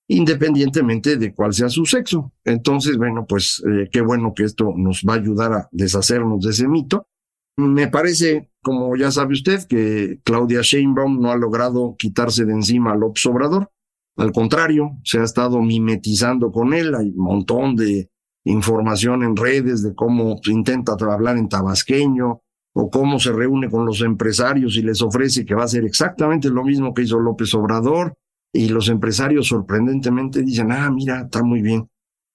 independientemente 0.07 1.17
de 1.17 1.33
cuál 1.33 1.53
sea 1.53 1.69
su 1.69 1.85
sexo. 1.85 2.33
Entonces, 2.43 2.97
bueno, 2.97 3.25
pues 3.27 3.63
eh, 3.67 3.89
qué 3.91 4.01
bueno 4.01 4.33
que 4.35 4.43
esto 4.43 4.73
nos 4.75 5.03
va 5.07 5.13
a 5.13 5.17
ayudar 5.17 5.53
a 5.53 5.69
deshacernos 5.71 6.43
de 6.43 6.51
ese 6.51 6.67
mito. 6.67 7.07
Me 7.55 7.87
parece, 7.87 8.51
como 8.61 8.95
ya 8.95 9.11
sabe 9.11 9.33
usted, 9.33 9.65
que 9.67 10.19
Claudia 10.23 10.61
Sheinbaum 10.61 11.19
no 11.19 11.31
ha 11.31 11.37
logrado 11.37 11.95
quitarse 11.97 12.45
de 12.45 12.53
encima 12.53 12.93
al 12.93 12.99
López 12.99 13.25
Obrador. 13.27 13.69
Al 14.15 14.31
contrario, 14.31 14.91
se 15.03 15.19
ha 15.19 15.23
estado 15.23 15.61
mimetizando 15.61 16.51
con 16.51 16.73
él. 16.73 16.95
Hay 16.95 17.09
un 17.09 17.23
montón 17.23 17.75
de 17.75 18.09
información 18.45 19.23
en 19.23 19.35
redes 19.35 19.83
de 19.83 19.93
cómo 19.95 20.39
intenta 20.45 20.93
hablar 20.99 21.37
en 21.37 21.47
tabasqueño 21.47 22.41
o 22.75 22.89
cómo 22.89 23.19
se 23.19 23.31
reúne 23.31 23.69
con 23.69 23.85
los 23.85 24.01
empresarios 24.01 24.75
y 24.75 24.81
les 24.81 25.01
ofrece 25.01 25.45
que 25.45 25.55
va 25.55 25.61
a 25.61 25.65
hacer 25.65 25.85
exactamente 25.85 26.49
lo 26.49 26.63
mismo 26.63 26.93
que 26.93 27.03
hizo 27.03 27.19
López 27.19 27.53
Obrador 27.53 28.17
y 28.53 28.69
los 28.69 28.87
empresarios 28.87 29.47
sorprendentemente 29.47 30.43
dicen, 30.43 30.71
ah, 30.71 30.89
mira, 30.91 31.21
está 31.21 31.43
muy 31.43 31.63
bien. 31.63 31.89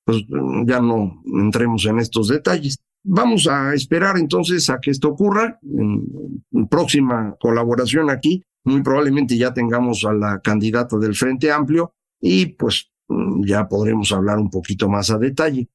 Pues 0.04 0.24
ya 0.66 0.80
no 0.80 1.22
entremos 1.24 1.86
en 1.86 2.00
estos 2.00 2.28
detalles. 2.28 2.78
Vamos 3.04 3.46
a 3.46 3.72
esperar 3.72 4.18
entonces 4.18 4.68
a 4.68 4.80
que 4.80 4.90
esto 4.90 5.10
ocurra. 5.10 5.58
En, 5.62 6.66
próxima 6.68 7.36
colaboración 7.38 8.10
aquí, 8.10 8.42
muy 8.64 8.82
probablemente 8.82 9.38
ya 9.38 9.54
tengamos 9.54 10.04
a 10.04 10.12
la 10.12 10.40
candidata 10.40 10.98
del 10.98 11.14
Frente 11.14 11.52
Amplio 11.52 11.94
y 12.20 12.46
pues 12.46 12.90
ya 13.46 13.68
podremos 13.68 14.10
hablar 14.10 14.38
un 14.38 14.50
poquito 14.50 14.88
más 14.88 15.10
a 15.10 15.18
detalle. 15.18 15.68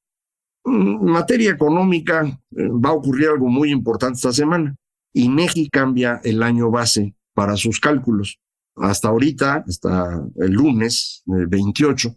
En 0.65 1.05
materia 1.05 1.51
económica 1.51 2.25
eh, 2.25 2.67
va 2.67 2.89
a 2.89 2.93
ocurrir 2.93 3.29
algo 3.29 3.47
muy 3.47 3.71
importante 3.71 4.17
esta 4.17 4.33
semana. 4.33 4.75
INEGI 5.13 5.69
cambia 5.69 6.19
el 6.23 6.43
año 6.43 6.69
base 6.69 7.15
para 7.33 7.55
sus 7.55 7.79
cálculos 7.79 8.39
hasta 8.75 9.09
ahorita, 9.09 9.65
hasta 9.67 10.23
el 10.37 10.51
lunes 10.51 11.23
28, 11.25 12.15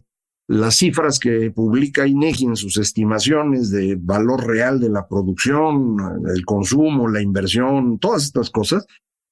las 0.48 0.76
cifras 0.76 1.18
que 1.18 1.50
publica 1.50 2.06
INEGI 2.06 2.46
en 2.46 2.56
sus 2.56 2.78
estimaciones 2.78 3.70
de 3.70 3.96
valor 4.00 4.46
real 4.46 4.78
de 4.78 4.90
la 4.90 5.08
producción, 5.08 5.96
el 6.32 6.44
consumo, 6.44 7.08
la 7.08 7.20
inversión, 7.20 7.98
todas 7.98 8.24
estas 8.24 8.50
cosas, 8.50 8.86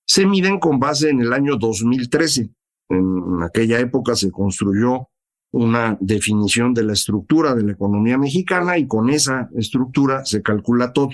se 0.06 0.26
miden 0.26 0.58
con 0.58 0.78
base 0.78 1.10
en 1.10 1.20
el 1.20 1.32
año 1.32 1.56
2013. 1.56 2.50
En 2.90 3.42
aquella 3.42 3.78
época 3.78 4.16
se 4.16 4.30
construyó 4.30 5.08
una 5.52 5.96
definición 6.00 6.74
de 6.74 6.82
la 6.82 6.94
estructura 6.94 7.54
de 7.54 7.62
la 7.62 7.72
economía 7.72 8.18
mexicana 8.18 8.76
y 8.76 8.88
con 8.88 9.08
esa 9.08 9.48
estructura 9.56 10.24
se 10.24 10.42
calcula 10.42 10.92
todo. 10.92 11.10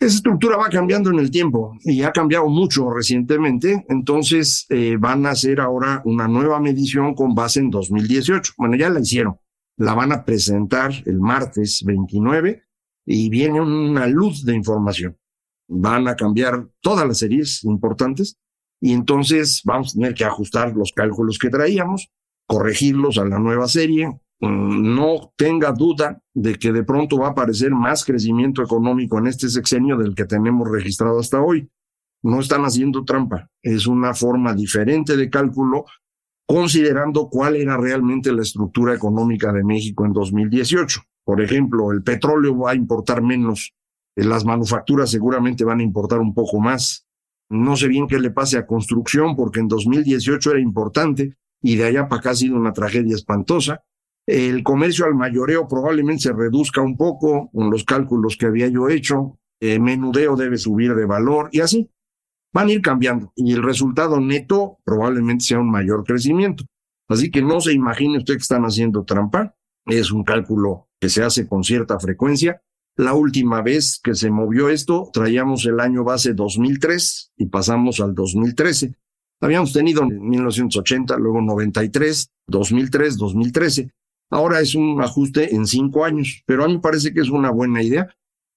Esa 0.00 0.16
estructura 0.16 0.56
va 0.56 0.68
cambiando 0.68 1.10
en 1.10 1.18
el 1.18 1.30
tiempo 1.30 1.76
y 1.82 2.02
ha 2.02 2.12
cambiado 2.12 2.48
mucho 2.48 2.90
recientemente, 2.90 3.86
entonces 3.88 4.66
eh, 4.68 4.96
van 4.98 5.24
a 5.24 5.30
hacer 5.30 5.60
ahora 5.60 6.02
una 6.04 6.28
nueva 6.28 6.60
medición 6.60 7.14
con 7.14 7.34
base 7.34 7.60
en 7.60 7.70
2018. 7.70 8.54
Bueno, 8.58 8.76
ya 8.76 8.90
la 8.90 9.00
hicieron, 9.00 9.38
la 9.76 9.94
van 9.94 10.12
a 10.12 10.24
presentar 10.24 10.92
el 11.06 11.20
martes 11.20 11.82
29 11.86 12.64
y 13.06 13.28
viene 13.30 13.60
una 13.60 14.06
luz 14.06 14.44
de 14.44 14.54
información. 14.54 15.16
Van 15.68 16.08
a 16.08 16.16
cambiar 16.16 16.68
todas 16.80 17.06
las 17.06 17.18
series 17.18 17.64
importantes 17.64 18.38
y 18.80 18.92
entonces 18.92 19.62
vamos 19.64 19.92
a 19.92 19.94
tener 19.94 20.14
que 20.14 20.24
ajustar 20.24 20.74
los 20.74 20.92
cálculos 20.92 21.38
que 21.38 21.48
traíamos, 21.48 22.10
corregirlos 22.46 23.16
a 23.16 23.24
la 23.24 23.38
nueva 23.38 23.68
serie, 23.68 24.20
no 24.50 25.32
tenga 25.36 25.72
duda 25.72 26.20
de 26.34 26.54
que 26.54 26.72
de 26.72 26.84
pronto 26.84 27.18
va 27.18 27.28
a 27.28 27.30
aparecer 27.30 27.70
más 27.72 28.04
crecimiento 28.04 28.62
económico 28.62 29.18
en 29.18 29.26
este 29.26 29.48
sexenio 29.48 29.96
del 29.96 30.14
que 30.14 30.24
tenemos 30.24 30.68
registrado 30.68 31.18
hasta 31.18 31.40
hoy. 31.40 31.68
No 32.22 32.40
están 32.40 32.64
haciendo 32.64 33.04
trampa, 33.04 33.50
es 33.62 33.86
una 33.86 34.14
forma 34.14 34.54
diferente 34.54 35.16
de 35.16 35.28
cálculo 35.28 35.84
considerando 36.46 37.28
cuál 37.28 37.56
era 37.56 37.76
realmente 37.76 38.32
la 38.32 38.42
estructura 38.42 38.94
económica 38.94 39.52
de 39.52 39.64
México 39.64 40.04
en 40.04 40.12
2018. 40.12 41.00
Por 41.24 41.40
ejemplo, 41.40 41.90
el 41.92 42.02
petróleo 42.02 42.58
va 42.58 42.72
a 42.72 42.74
importar 42.74 43.22
menos, 43.22 43.74
eh, 44.16 44.24
las 44.24 44.44
manufacturas 44.44 45.10
seguramente 45.10 45.64
van 45.64 45.80
a 45.80 45.82
importar 45.82 46.20
un 46.20 46.34
poco 46.34 46.60
más. 46.60 47.06
No 47.50 47.76
sé 47.76 47.88
bien 47.88 48.06
qué 48.06 48.18
le 48.18 48.30
pase 48.30 48.58
a 48.58 48.66
construcción 48.66 49.36
porque 49.36 49.60
en 49.60 49.68
2018 49.68 50.50
era 50.50 50.60
importante 50.60 51.36
y 51.62 51.76
de 51.76 51.84
allá 51.84 52.08
para 52.08 52.20
acá 52.20 52.30
ha 52.30 52.34
sido 52.34 52.56
una 52.56 52.72
tragedia 52.72 53.14
espantosa. 53.14 53.82
El 54.26 54.62
comercio 54.62 55.04
al 55.04 55.14
mayoreo 55.14 55.68
probablemente 55.68 56.22
se 56.22 56.32
reduzca 56.32 56.80
un 56.80 56.96
poco 56.96 57.50
con 57.52 57.70
los 57.70 57.84
cálculos 57.84 58.36
que 58.36 58.46
había 58.46 58.68
yo 58.68 58.88
hecho. 58.88 59.38
El 59.60 59.80
menudeo 59.80 60.36
debe 60.36 60.56
subir 60.56 60.94
de 60.94 61.04
valor 61.04 61.48
y 61.52 61.60
así 61.60 61.90
van 62.52 62.68
a 62.68 62.72
ir 62.72 62.80
cambiando. 62.80 63.32
Y 63.36 63.52
el 63.52 63.62
resultado 63.62 64.20
neto 64.20 64.78
probablemente 64.84 65.44
sea 65.44 65.58
un 65.58 65.70
mayor 65.70 66.04
crecimiento. 66.04 66.64
Así 67.08 67.30
que 67.30 67.42
no 67.42 67.60
se 67.60 67.72
imagine 67.72 68.18
usted 68.18 68.34
que 68.34 68.42
están 68.42 68.64
haciendo 68.64 69.04
trampa. 69.04 69.54
Es 69.84 70.10
un 70.10 70.24
cálculo 70.24 70.88
que 70.98 71.10
se 71.10 71.22
hace 71.22 71.46
con 71.46 71.62
cierta 71.62 71.98
frecuencia. 71.98 72.62
La 72.96 73.12
última 73.12 73.60
vez 73.60 74.00
que 74.02 74.14
se 74.14 74.30
movió 74.30 74.68
esto, 74.68 75.10
traíamos 75.12 75.66
el 75.66 75.80
año 75.80 76.04
base 76.04 76.32
2003 76.32 77.32
y 77.36 77.46
pasamos 77.46 78.00
al 78.00 78.14
2013. 78.14 78.94
Habíamos 79.40 79.72
tenido 79.72 80.02
en 80.02 80.26
1980, 80.26 81.18
luego 81.18 81.42
93, 81.42 82.30
2003, 82.46 83.18
2013. 83.18 83.90
Ahora 84.34 84.60
es 84.60 84.74
un 84.74 85.00
ajuste 85.00 85.54
en 85.54 85.64
cinco 85.64 86.04
años, 86.04 86.42
pero 86.44 86.64
a 86.64 86.66
mí 86.66 86.74
me 86.74 86.80
parece 86.80 87.14
que 87.14 87.20
es 87.20 87.30
una 87.30 87.52
buena 87.52 87.84
idea. 87.84 88.08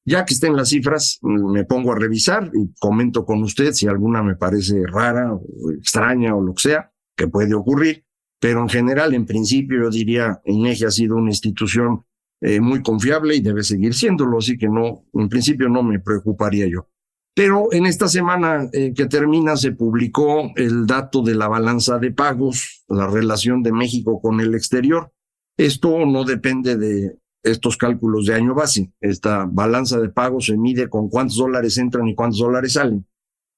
Ya 0.06 0.26
que 0.26 0.34
estén 0.34 0.56
las 0.56 0.70
cifras, 0.70 1.20
me 1.22 1.66
pongo 1.66 1.92
a 1.92 1.96
revisar 1.96 2.50
y 2.52 2.74
comento 2.80 3.26
con 3.26 3.44
usted 3.44 3.74
si 3.74 3.86
alguna 3.86 4.24
me 4.24 4.36
parece 4.36 4.82
rara 4.88 5.32
o 5.36 5.72
extraña 5.72 6.34
o 6.34 6.42
lo 6.42 6.56
que 6.56 6.64
sea, 6.64 6.92
que 7.16 7.28
puede 7.28 7.54
ocurrir. 7.54 8.06
Pero 8.40 8.62
en 8.62 8.70
general, 8.70 9.14
en 9.14 9.28
principio, 9.28 9.84
yo 9.84 9.90
diría, 9.92 10.42
INEGI 10.46 10.86
ha 10.86 10.90
sido 10.90 11.16
una 11.16 11.30
institución 11.30 12.04
eh, 12.42 12.60
muy 12.60 12.82
confiable 12.82 13.36
y 13.36 13.42
debe 13.42 13.64
seguir 13.64 13.94
siéndolo, 13.94 14.40
así 14.40 14.58
que 14.58 14.70
no, 14.70 15.06
en 15.14 15.30
principio 15.30 15.70
no 15.70 15.84
me 15.84 16.00
preocuparía 16.00 16.66
yo. 16.66 16.88
Pero 17.36 17.72
en 17.72 17.86
esta 17.86 18.08
semana 18.08 18.68
eh, 18.74 18.94
que 18.96 19.06
termina 19.06 19.56
se 19.56 19.74
publicó 19.74 20.50
el 20.56 20.88
dato 20.88 21.22
de 21.22 21.36
la 21.36 21.48
balanza 21.48 22.00
de 22.00 22.12
pagos, 22.12 22.84
la 22.88 23.06
relación 23.06 23.62
de 23.62 23.74
México 23.74 24.20
con 24.20 24.40
el 24.42 24.56
exterior. 24.56 25.14
Esto 25.58 26.06
no 26.06 26.24
depende 26.24 26.78
de 26.78 27.18
estos 27.44 27.78
cálculos 27.78 28.26
de 28.26 28.36
año 28.36 28.54
base. 28.54 28.92
Esta 29.02 29.46
balanza 29.50 30.00
de 30.00 30.10
pagos 30.10 30.46
se 30.46 30.58
mide 30.58 30.90
con 30.90 31.10
cuántos 31.10 31.38
dólares 31.38 31.78
entran 31.78 32.08
y 32.08 32.16
cuántos 32.16 32.40
dólares 32.40 32.74
salen 32.74 33.06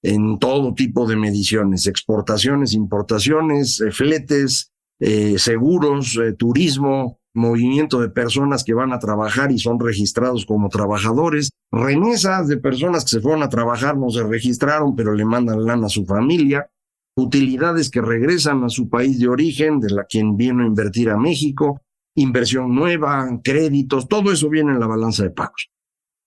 en 0.02 0.40
todo 0.40 0.74
tipo 0.74 1.06
de 1.08 1.16
mediciones, 1.16 1.88
exportaciones, 1.88 2.74
importaciones, 2.74 3.82
eh, 3.82 3.92
fletes, 3.92 4.72
eh, 5.00 5.38
seguros, 5.38 6.18
eh, 6.18 6.34
turismo, 6.34 7.20
movimiento 7.34 8.00
de 8.00 8.10
personas 8.10 8.64
que 8.64 8.74
van 8.74 8.92
a 8.94 9.00
trabajar 9.00 9.52
y 9.52 9.60
son 9.60 9.80
registrados 9.80 10.46
como 10.46 10.70
trabajadores, 10.70 11.52
remesas 11.72 12.48
de 12.48 12.58
personas 12.58 13.04
que 13.04 13.12
se 13.12 13.22
fueron 13.22 13.44
a 13.44 13.50
trabajar, 13.50 13.98
no 13.98 14.10
se 14.10 14.24
registraron, 14.24 14.96
pero 14.96 15.14
le 15.14 15.26
mandan 15.26 15.66
lana 15.66 15.88
a 15.88 15.90
su 15.90 16.06
familia, 16.06 16.70
utilidades 17.16 17.90
que 17.90 18.02
regresan 18.02 18.64
a 18.64 18.70
su 18.70 18.90
país 18.90 19.20
de 19.20 19.28
origen, 19.28 19.80
de 19.80 19.92
la 19.92 20.06
quien 20.06 20.38
vino 20.38 20.64
a 20.64 20.68
invertir 20.68 21.10
a 21.10 21.18
México, 21.18 21.82
inversión 22.22 22.74
nueva, 22.74 23.28
créditos, 23.44 24.08
todo 24.08 24.32
eso 24.32 24.50
viene 24.50 24.72
en 24.72 24.80
la 24.80 24.88
balanza 24.88 25.24
de 25.24 25.32
pagos. 25.32 25.70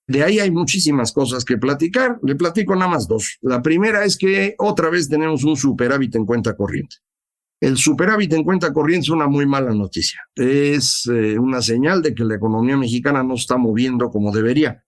De 0.06 0.22
ahí 0.22 0.40
hay 0.40 0.50
muchísimas 0.50 1.12
cosas 1.12 1.44
que 1.44 1.58
platicar. 1.58 2.18
Le 2.22 2.34
platico 2.34 2.74
nada 2.74 2.90
más 2.90 3.06
dos. 3.06 3.38
La 3.40 3.62
primera 3.62 4.04
es 4.04 4.16
que 4.16 4.54
otra 4.58 4.90
vez 4.90 5.08
tenemos 5.08 5.44
un 5.44 5.56
superávit 5.56 6.16
en 6.16 6.26
cuenta 6.26 6.56
corriente. 6.56 6.96
El 7.60 7.76
superávit 7.76 8.32
en 8.32 8.42
cuenta 8.42 8.72
corriente 8.72 9.04
es 9.04 9.10
una 9.10 9.28
muy 9.28 9.46
mala 9.46 9.72
noticia. 9.72 10.20
Es 10.34 11.06
eh, 11.06 11.38
una 11.38 11.62
señal 11.62 12.02
de 12.02 12.14
que 12.14 12.24
la 12.24 12.34
economía 12.34 12.76
mexicana 12.76 13.22
no 13.22 13.34
está 13.34 13.56
moviendo 13.56 14.10
como 14.10 14.32
debería. 14.32 14.84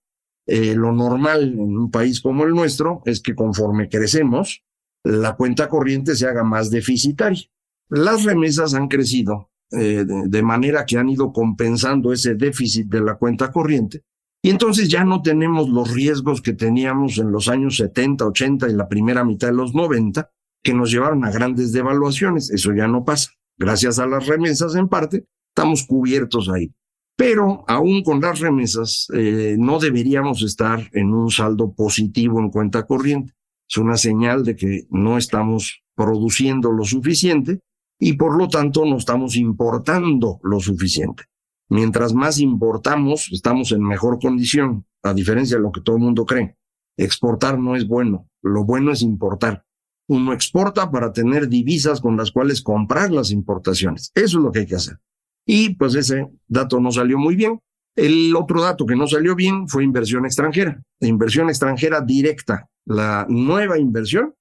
Eh, 0.46 0.74
lo 0.74 0.92
normal 0.92 1.54
en 1.54 1.76
un 1.76 1.90
país 1.90 2.20
como 2.20 2.44
el 2.44 2.50
nuestro 2.50 3.00
es 3.06 3.20
que 3.22 3.34
conforme 3.34 3.88
crecemos, 3.88 4.64
la 5.04 5.36
cuenta 5.36 5.68
corriente 5.68 6.16
se 6.16 6.26
haga 6.26 6.42
más 6.42 6.70
deficitaria. 6.70 7.44
Las 7.88 8.24
remesas 8.24 8.74
han 8.74 8.88
crecido 8.88 9.50
eh, 9.76 10.04
de 10.06 10.42
manera 10.42 10.84
que 10.84 10.98
han 10.98 11.08
ido 11.08 11.32
compensando 11.32 12.12
ese 12.12 12.34
déficit 12.34 12.86
de 12.88 13.00
la 13.00 13.16
cuenta 13.16 13.50
corriente. 13.50 14.02
Y 14.42 14.50
entonces 14.50 14.88
ya 14.88 15.04
no 15.04 15.22
tenemos 15.22 15.70
los 15.70 15.90
riesgos 15.90 16.42
que 16.42 16.52
teníamos 16.52 17.16
en 17.18 17.32
los 17.32 17.48
años 17.48 17.76
70, 17.76 18.26
80 18.26 18.68
y 18.68 18.74
la 18.74 18.88
primera 18.88 19.24
mitad 19.24 19.48
de 19.48 19.54
los 19.54 19.74
90, 19.74 20.30
que 20.62 20.74
nos 20.74 20.90
llevaron 20.90 21.24
a 21.24 21.30
grandes 21.30 21.72
devaluaciones. 21.72 22.50
Eso 22.50 22.72
ya 22.74 22.86
no 22.86 23.04
pasa. 23.04 23.30
Gracias 23.56 23.98
a 23.98 24.06
las 24.06 24.26
remesas 24.26 24.74
en 24.74 24.88
parte, 24.88 25.24
estamos 25.48 25.84
cubiertos 25.84 26.48
ahí. 26.48 26.74
Pero 27.16 27.64
aún 27.68 28.02
con 28.02 28.20
las 28.20 28.40
remesas, 28.40 29.06
eh, 29.14 29.56
no 29.58 29.78
deberíamos 29.78 30.42
estar 30.42 30.90
en 30.92 31.14
un 31.14 31.30
saldo 31.30 31.72
positivo 31.72 32.40
en 32.40 32.50
cuenta 32.50 32.84
corriente. 32.86 33.32
Es 33.68 33.78
una 33.78 33.96
señal 33.96 34.44
de 34.44 34.56
que 34.56 34.86
no 34.90 35.16
estamos 35.16 35.84
produciendo 35.94 36.72
lo 36.72 36.84
suficiente 36.84 37.60
y 38.04 38.12
por 38.14 38.36
lo 38.36 38.48
tanto 38.48 38.84
no 38.84 38.96
estamos 38.96 39.36
importando 39.36 40.40
lo 40.42 40.60
suficiente. 40.60 41.24
Mientras 41.68 42.12
más 42.12 42.38
importamos, 42.38 43.28
estamos 43.32 43.72
en 43.72 43.82
mejor 43.82 44.18
condición, 44.20 44.86
a 45.02 45.14
diferencia 45.14 45.56
de 45.56 45.62
lo 45.62 45.72
que 45.72 45.80
todo 45.80 45.96
el 45.96 46.02
mundo 46.02 46.24
cree. 46.24 46.56
Exportar 46.96 47.58
no 47.58 47.76
es 47.76 47.88
bueno, 47.88 48.28
lo 48.42 48.64
bueno 48.64 48.92
es 48.92 49.02
importar 49.02 49.64
uno 50.06 50.32
exporta 50.32 50.90
para 50.90 51.12
tener 51.12 51.48
divisas 51.48 52.00
con 52.00 52.16
las 52.16 52.30
cuales 52.30 52.62
comprar 52.62 53.10
las 53.10 53.30
importaciones. 53.30 54.10
Eso 54.14 54.38
es 54.38 54.44
lo 54.44 54.52
que 54.52 54.60
hay 54.60 54.66
que 54.66 54.76
hacer. 54.76 54.98
Y 55.46 55.74
pues 55.74 55.94
ese 55.94 56.28
dato 56.46 56.80
no 56.80 56.90
salió 56.90 57.18
muy 57.18 57.36
bien. 57.36 57.60
El 57.96 58.34
otro 58.36 58.62
dato 58.62 58.86
que 58.86 58.96
no 58.96 59.06
salió 59.06 59.34
bien 59.34 59.68
fue 59.68 59.84
inversión 59.84 60.26
extranjera, 60.26 60.82
inversión 61.00 61.48
extranjera 61.48 62.00
directa, 62.00 62.68
la 62.84 63.24
nueva 63.28 63.78
inversión. 63.78 64.34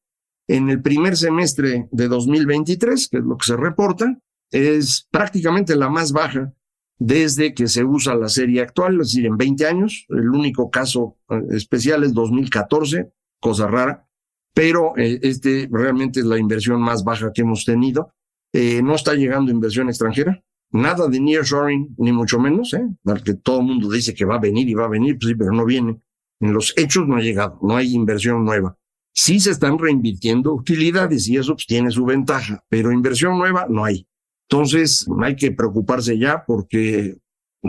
En 0.48 0.70
el 0.70 0.82
primer 0.82 1.16
semestre 1.16 1.88
de 1.92 2.08
2023, 2.08 3.08
que 3.10 3.18
es 3.18 3.24
lo 3.24 3.38
que 3.38 3.46
se 3.46 3.58
reporta, 3.58 4.20
es 4.52 5.08
prácticamente 5.10 5.76
la 5.76 5.90
más 5.90 6.12
baja 6.12 6.54
desde 7.00 7.54
que 7.54 7.68
se 7.68 7.84
usa 7.84 8.16
la 8.16 8.30
serie 8.30 8.62
actual, 8.62 8.94
es 8.94 9.08
decir, 9.08 9.26
en 9.26 9.38
20 9.38 9.66
años. 9.66 10.06
El 10.10 10.30
único 10.30 10.70
caso 10.70 11.18
eh, 11.30 11.42
especial 11.52 12.04
es 12.04 12.14
2014, 12.14 13.12
cosa 13.40 13.68
rara 13.68 14.08
pero 14.54 14.96
eh, 14.98 15.20
este 15.24 15.68
realmente 15.72 16.20
es 16.20 16.26
la 16.26 16.38
inversión 16.38 16.80
más 16.82 17.04
baja 17.04 17.32
que 17.34 17.42
hemos 17.42 17.66
tenido. 17.66 18.14
Eh, 18.54 18.82
no 18.84 18.96
está 18.96 19.16
llegando 19.16 19.52
inversión 19.52 19.90
extranjera, 19.90 20.44
nada 20.72 21.08
de 21.08 21.20
nearshoring, 21.20 21.96
ni 21.98 22.12
mucho 22.12 22.40
menos, 22.40 22.74
¿eh? 22.74 22.88
porque 23.04 23.34
todo 23.34 23.60
el 23.60 23.66
mundo 23.66 23.90
dice 23.90 24.14
que 24.14 24.26
va 24.26 24.36
a 24.36 24.40
venir 24.40 24.70
y 24.70 24.76
va 24.76 24.86
a 24.86 24.90
venir, 24.90 25.18
pues 25.18 25.30
sí, 25.30 25.36
pero 25.36 25.52
no 25.52 25.66
viene. 25.66 26.00
En 26.40 26.54
los 26.54 26.74
hechos 26.78 27.08
no 27.08 27.16
ha 27.16 27.22
llegado, 27.22 27.58
no 27.64 27.76
hay 27.76 27.94
inversión 27.94 28.46
nueva. 28.46 28.78
Sí 29.16 29.40
se 29.40 29.52
están 29.52 29.78
reinvirtiendo 29.78 30.54
utilidades 30.54 31.28
y 31.28 31.38
eso 31.38 31.54
pues, 31.54 31.68
tiene 31.68 31.92
su 31.92 32.06
ventaja, 32.06 32.64
pero 32.70 32.92
inversión 32.92 33.38
nueva 33.38 33.68
no 33.70 33.86
hay. 33.86 34.08
Entonces, 34.50 35.08
hay 35.22 35.36
que 35.36 35.52
preocuparse 35.52 36.18
ya 36.18 36.44
porque 36.46 37.18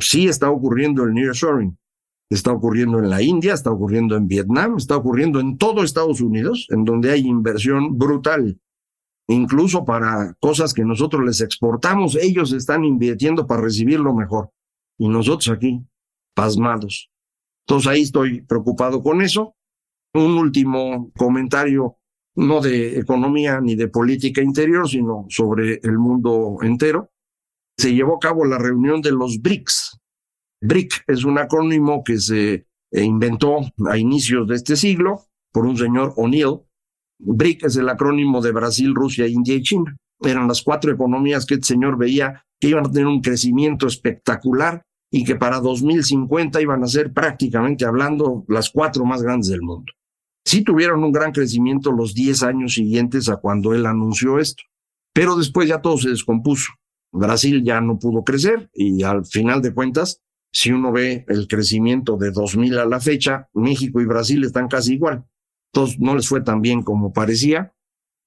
sí 0.00 0.26
está 0.26 0.50
ocurriendo 0.50 1.04
el 1.04 1.14
nearshoring 1.14 1.76
está 2.34 2.52
ocurriendo 2.52 2.98
en 2.98 3.10
la 3.10 3.22
India, 3.22 3.54
está 3.54 3.70
ocurriendo 3.70 4.16
en 4.16 4.28
Vietnam, 4.28 4.76
está 4.76 4.96
ocurriendo 4.96 5.40
en 5.40 5.56
todo 5.58 5.82
Estados 5.82 6.20
Unidos, 6.20 6.66
en 6.70 6.84
donde 6.84 7.10
hay 7.10 7.20
inversión 7.20 7.98
brutal. 7.98 8.60
Incluso 9.28 9.84
para 9.84 10.34
cosas 10.40 10.74
que 10.74 10.84
nosotros 10.84 11.24
les 11.24 11.40
exportamos, 11.40 12.16
ellos 12.16 12.52
están 12.52 12.84
invirtiendo 12.84 13.46
para 13.46 13.62
recibirlo 13.62 14.14
mejor. 14.14 14.50
Y 14.98 15.08
nosotros 15.08 15.48
aquí, 15.48 15.82
pasmados. 16.34 17.10
Entonces 17.66 17.90
ahí 17.90 18.02
estoy 18.02 18.42
preocupado 18.42 19.02
con 19.02 19.22
eso. 19.22 19.54
Un 20.14 20.38
último 20.38 21.12
comentario, 21.16 21.96
no 22.36 22.60
de 22.60 22.98
economía 22.98 23.60
ni 23.60 23.74
de 23.74 23.88
política 23.88 24.40
interior, 24.40 24.88
sino 24.88 25.26
sobre 25.28 25.80
el 25.82 25.98
mundo 25.98 26.56
entero. 26.62 27.10
Se 27.76 27.92
llevó 27.92 28.16
a 28.16 28.20
cabo 28.20 28.44
la 28.44 28.58
reunión 28.58 29.02
de 29.02 29.10
los 29.10 29.42
BRICS, 29.42 30.00
BRIC 30.64 31.04
es 31.06 31.24
un 31.24 31.38
acrónimo 31.38 32.02
que 32.02 32.18
se 32.18 32.54
eh, 32.90 33.02
inventó 33.02 33.58
a 33.86 33.98
inicios 33.98 34.48
de 34.48 34.54
este 34.54 34.76
siglo 34.76 35.20
por 35.52 35.66
un 35.66 35.76
señor 35.76 36.14
O'Neill. 36.16 36.60
BRIC 37.18 37.64
es 37.64 37.76
el 37.76 37.88
acrónimo 37.90 38.40
de 38.40 38.52
Brasil, 38.52 38.94
Rusia, 38.94 39.26
India 39.26 39.54
y 39.54 39.62
China. 39.62 39.94
Eran 40.20 40.48
las 40.48 40.62
cuatro 40.62 40.90
economías 40.90 41.44
que 41.44 41.54
este 41.54 41.66
señor 41.66 41.98
veía 41.98 42.42
que 42.58 42.68
iban 42.68 42.86
a 42.86 42.90
tener 42.90 43.06
un 43.06 43.20
crecimiento 43.20 43.86
espectacular 43.86 44.82
y 45.12 45.24
que 45.24 45.36
para 45.36 45.60
2050 45.60 46.62
iban 46.62 46.82
a 46.82 46.88
ser 46.88 47.12
prácticamente 47.12 47.84
hablando 47.84 48.44
las 48.48 48.70
cuatro 48.70 49.04
más 49.04 49.22
grandes 49.22 49.50
del 49.50 49.60
mundo. 49.60 49.92
Sí 50.44 50.62
tuvieron 50.62 51.02
un 51.02 51.12
gran 51.12 51.32
crecimiento 51.32 51.92
los 51.92 52.14
10 52.14 52.42
años 52.42 52.74
siguientes 52.74 53.28
a 53.28 53.36
cuando 53.36 53.74
él 53.74 53.86
anunció 53.86 54.38
esto, 54.38 54.62
pero 55.12 55.36
después 55.36 55.68
ya 55.68 55.80
todo 55.80 55.96
se 55.98 56.10
descompuso. 56.10 56.72
Brasil 57.12 57.62
ya 57.64 57.80
no 57.80 57.98
pudo 57.98 58.24
crecer 58.24 58.68
y 58.74 59.02
al 59.04 59.24
final 59.24 59.62
de 59.62 59.72
cuentas 59.72 60.20
si 60.54 60.70
uno 60.70 60.92
ve 60.92 61.24
el 61.28 61.48
crecimiento 61.48 62.16
de 62.16 62.30
2000 62.30 62.78
a 62.78 62.86
la 62.86 63.00
fecha, 63.00 63.48
México 63.54 64.00
y 64.00 64.04
Brasil 64.04 64.44
están 64.44 64.68
casi 64.68 64.94
igual. 64.94 65.24
Entonces 65.72 65.98
no 65.98 66.14
les 66.14 66.28
fue 66.28 66.42
tan 66.42 66.62
bien 66.62 66.82
como 66.82 67.12
parecía. 67.12 67.74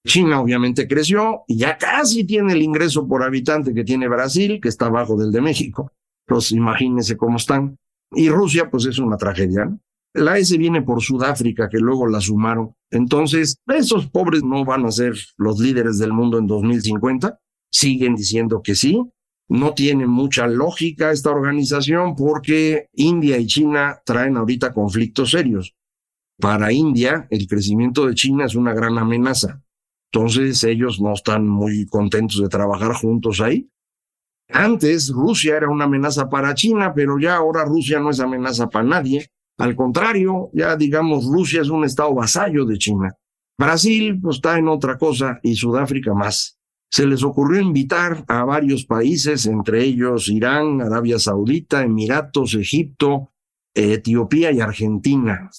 China 0.06 0.42
obviamente 0.42 0.90
creció 0.90 1.44
y 1.48 1.58
ya 1.58 1.78
casi 1.78 2.26
tiene 2.26 2.52
el 2.52 2.62
ingreso 2.62 3.08
por 3.08 3.24
habitante 3.24 3.74
que 3.74 3.86
tiene 3.86 4.10
Brasil, 4.10 4.60
que 4.62 4.68
está 4.68 4.88
abajo 4.88 5.16
del 5.16 5.32
de 5.32 5.40
México. 5.40 5.94
Entonces 6.28 6.52
imagínense 6.52 7.16
cómo 7.16 7.38
están. 7.38 7.78
Y 8.12 8.30
Rusia, 8.30 8.70
pues 8.70 8.86
es 8.86 9.00
una 9.00 9.16
tragedia. 9.16 9.74
La 10.14 10.38
S 10.38 10.58
viene 10.58 10.82
por 10.82 11.02
Sudáfrica, 11.02 11.70
que 11.70 11.78
luego 11.78 12.08
la 12.08 12.22
sumaron. 12.22 12.74
Entonces, 12.90 13.58
esos 13.68 14.08
pobres 14.08 14.44
no 14.44 14.66
van 14.66 14.86
a 14.86 14.92
ser 14.92 15.14
los 15.38 15.60
líderes 15.60 16.00
del 16.00 16.14
mundo 16.14 16.38
en 16.38 16.48
2050. 16.48 17.40
Siguen 17.70 18.16
diciendo 18.16 18.62
que 18.64 18.76
sí, 18.76 19.02
no 19.50 19.74
tiene 19.74 20.08
mucha 20.08 20.48
lógica 20.48 21.12
esta 21.12 21.32
organización 21.32 22.16
porque 22.16 22.88
India 22.94 23.38
y 23.38 23.48
China 23.48 24.02
traen 24.06 24.38
ahorita 24.38 24.74
conflictos 24.74 25.32
serios. 25.32 25.76
Para 26.40 26.72
India, 26.72 27.28
el 27.30 27.48
crecimiento 27.48 28.06
de 28.06 28.14
China 28.14 28.46
es 28.46 28.56
una 28.56 28.74
gran 28.74 28.98
amenaza. 28.98 29.64
Entonces 30.12 30.64
ellos 30.64 31.02
no 31.02 31.14
están 31.14 31.48
muy 31.48 31.86
contentos 31.86 32.42
de 32.42 32.48
trabajar 32.48 32.94
juntos 32.94 33.42
ahí. 33.42 33.70
Antes 34.50 35.10
Rusia 35.10 35.58
era 35.58 35.70
una 35.70 35.86
amenaza 35.86 36.30
para 36.30 36.54
China, 36.54 36.94
pero 36.94 37.20
ya 37.20 37.36
ahora 37.36 37.66
Rusia 37.66 38.00
no 38.00 38.12
es 38.12 38.20
amenaza 38.20 38.70
para 38.70 38.86
nadie. 38.86 39.30
Al 39.58 39.76
contrario, 39.76 40.50
ya 40.54 40.76
digamos 40.76 41.26
Rusia 41.26 41.62
es 41.62 41.70
un 41.70 41.84
estado 41.84 42.14
vasallo 42.14 42.66
de 42.66 42.78
China. 42.78 43.16
Brasil 43.58 44.20
pues 44.22 44.38
está 44.38 44.58
en 44.58 44.68
otra 44.68 44.98
cosa 44.98 45.40
y 45.42 45.56
Sudáfrica 45.56 46.14
más 46.14 46.58
se 46.90 47.06
les 47.06 47.24
ocurrió 47.24 47.62
invitar 47.62 48.24
a 48.28 48.44
varios 48.46 48.86
países, 48.86 49.46
entre 49.46 49.84
ellos 49.84 50.30
Irán, 50.30 50.82
Arabia 50.82 51.20
Saudita, 51.20 51.84
Emiratos, 51.84 52.54
Egipto, 52.56 53.34
Etiopía 53.74 54.52
y 54.52 54.62
Argentina. 54.62 55.50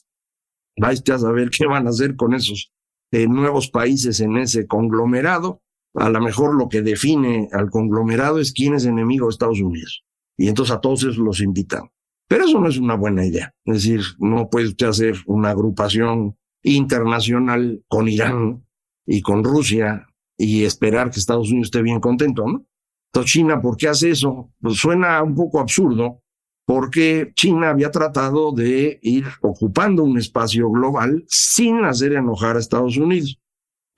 Vais 0.80 1.02
a 1.10 1.18
saber 1.18 1.50
qué 1.50 1.66
van 1.66 1.86
a 1.86 1.90
hacer 1.90 2.16
con 2.16 2.34
esos 2.34 2.72
eh, 3.12 3.26
nuevos 3.26 3.68
países 3.68 4.20
en 4.20 4.38
ese 4.38 4.66
conglomerado. 4.66 5.60
A 5.94 6.08
lo 6.08 6.20
mejor 6.20 6.54
lo 6.54 6.68
que 6.68 6.82
define 6.82 7.48
al 7.52 7.70
conglomerado 7.70 8.38
es 8.38 8.52
quién 8.52 8.74
es 8.74 8.86
enemigo 8.86 9.26
de 9.26 9.30
Estados 9.30 9.60
Unidos. 9.60 10.04
Y 10.36 10.48
entonces 10.48 10.74
a 10.74 10.80
todos 10.80 11.02
los 11.16 11.40
invitan. 11.40 11.90
Pero 12.28 12.44
eso 12.44 12.60
no 12.60 12.68
es 12.68 12.78
una 12.78 12.94
buena 12.94 13.24
idea. 13.24 13.54
Es 13.64 13.74
decir, 13.74 14.02
no 14.18 14.48
puede 14.50 14.68
usted 14.68 14.88
hacer 14.88 15.14
una 15.26 15.50
agrupación 15.50 16.36
internacional 16.62 17.82
con 17.88 18.06
Irán 18.06 18.64
y 19.06 19.22
con 19.22 19.42
Rusia 19.42 20.06
y 20.36 20.64
esperar 20.64 21.10
que 21.10 21.18
Estados 21.18 21.48
Unidos 21.48 21.68
esté 21.68 21.82
bien 21.82 22.00
contento, 22.00 22.46
¿no? 22.46 22.66
Entonces, 23.12 23.32
China, 23.32 23.60
¿por 23.60 23.76
qué 23.76 23.88
hace 23.88 24.10
eso? 24.10 24.52
Pues 24.60 24.76
suena 24.76 25.22
un 25.22 25.34
poco 25.34 25.58
absurdo, 25.58 26.22
porque 26.66 27.32
China 27.34 27.70
había 27.70 27.90
tratado 27.90 28.52
de 28.52 28.98
ir 29.00 29.24
ocupando 29.40 30.04
un 30.04 30.18
espacio 30.18 30.70
global 30.70 31.24
sin 31.26 31.84
hacer 31.84 32.12
enojar 32.12 32.56
a 32.56 32.60
Estados 32.60 32.98
Unidos. 32.98 33.40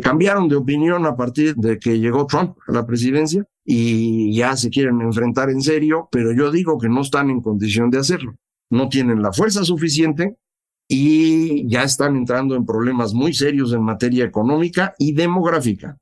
Cambiaron 0.00 0.48
de 0.48 0.54
opinión 0.54 1.04
a 1.04 1.16
partir 1.16 1.56
de 1.56 1.78
que 1.80 1.98
llegó 1.98 2.26
Trump 2.26 2.56
a 2.68 2.72
la 2.72 2.86
presidencia 2.86 3.44
y 3.64 4.34
ya 4.34 4.56
se 4.56 4.70
quieren 4.70 5.00
enfrentar 5.00 5.50
en 5.50 5.60
serio, 5.60 6.08
pero 6.10 6.32
yo 6.32 6.50
digo 6.50 6.78
que 6.78 6.88
no 6.88 7.02
están 7.02 7.30
en 7.30 7.40
condición 7.40 7.90
de 7.90 7.98
hacerlo. 7.98 8.34
No 8.70 8.88
tienen 8.88 9.22
la 9.22 9.32
fuerza 9.32 9.64
suficiente 9.64 10.36
y 10.88 11.68
ya 11.68 11.82
están 11.84 12.16
entrando 12.16 12.56
en 12.56 12.66
problemas 12.66 13.14
muy 13.14 13.32
serios 13.32 13.72
en 13.72 13.82
materia 13.82 14.24
económica 14.24 14.94
y 14.98 15.12
demográfica. 15.12 15.96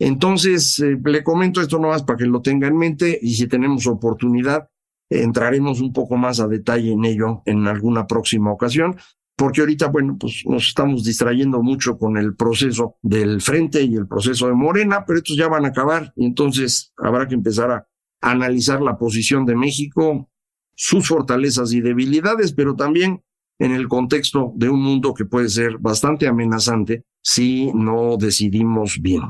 Entonces, 0.00 0.80
eh, 0.80 0.98
le 1.04 1.22
comento 1.22 1.60
esto 1.60 1.78
nomás 1.78 2.02
para 2.02 2.16
que 2.16 2.26
lo 2.26 2.42
tenga 2.42 2.66
en 2.66 2.76
mente 2.76 3.18
y 3.22 3.34
si 3.34 3.46
tenemos 3.46 3.86
oportunidad, 3.86 4.68
entraremos 5.08 5.80
un 5.80 5.92
poco 5.92 6.16
más 6.16 6.40
a 6.40 6.48
detalle 6.48 6.92
en 6.92 7.04
ello 7.04 7.42
en 7.46 7.68
alguna 7.68 8.06
próxima 8.06 8.50
ocasión, 8.50 8.96
porque 9.42 9.60
ahorita, 9.60 9.88
bueno, 9.88 10.16
pues 10.20 10.44
nos 10.46 10.68
estamos 10.68 11.02
distrayendo 11.02 11.64
mucho 11.64 11.98
con 11.98 12.16
el 12.16 12.36
proceso 12.36 12.94
del 13.02 13.40
frente 13.40 13.82
y 13.82 13.96
el 13.96 14.06
proceso 14.06 14.46
de 14.46 14.52
Morena, 14.52 15.04
pero 15.04 15.18
estos 15.18 15.36
ya 15.36 15.48
van 15.48 15.64
a 15.64 15.70
acabar 15.70 16.12
y 16.14 16.26
entonces 16.26 16.92
habrá 16.96 17.26
que 17.26 17.34
empezar 17.34 17.72
a 17.72 17.88
analizar 18.20 18.80
la 18.80 18.96
posición 18.96 19.44
de 19.44 19.56
México, 19.56 20.30
sus 20.76 21.08
fortalezas 21.08 21.72
y 21.72 21.80
debilidades, 21.80 22.52
pero 22.52 22.76
también 22.76 23.24
en 23.58 23.72
el 23.72 23.88
contexto 23.88 24.52
de 24.54 24.68
un 24.68 24.80
mundo 24.80 25.12
que 25.12 25.24
puede 25.24 25.48
ser 25.48 25.76
bastante 25.78 26.28
amenazante 26.28 27.04
si 27.20 27.72
no 27.74 28.16
decidimos 28.16 29.00
bien. 29.02 29.22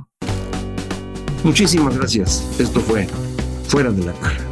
Muchísimas 1.43 1.97
gracias. 1.97 2.61
Esto 2.61 2.81
fue 2.81 3.07
Fuera 3.67 3.91
de 3.91 4.05
la 4.05 4.13
Caja. 4.13 4.52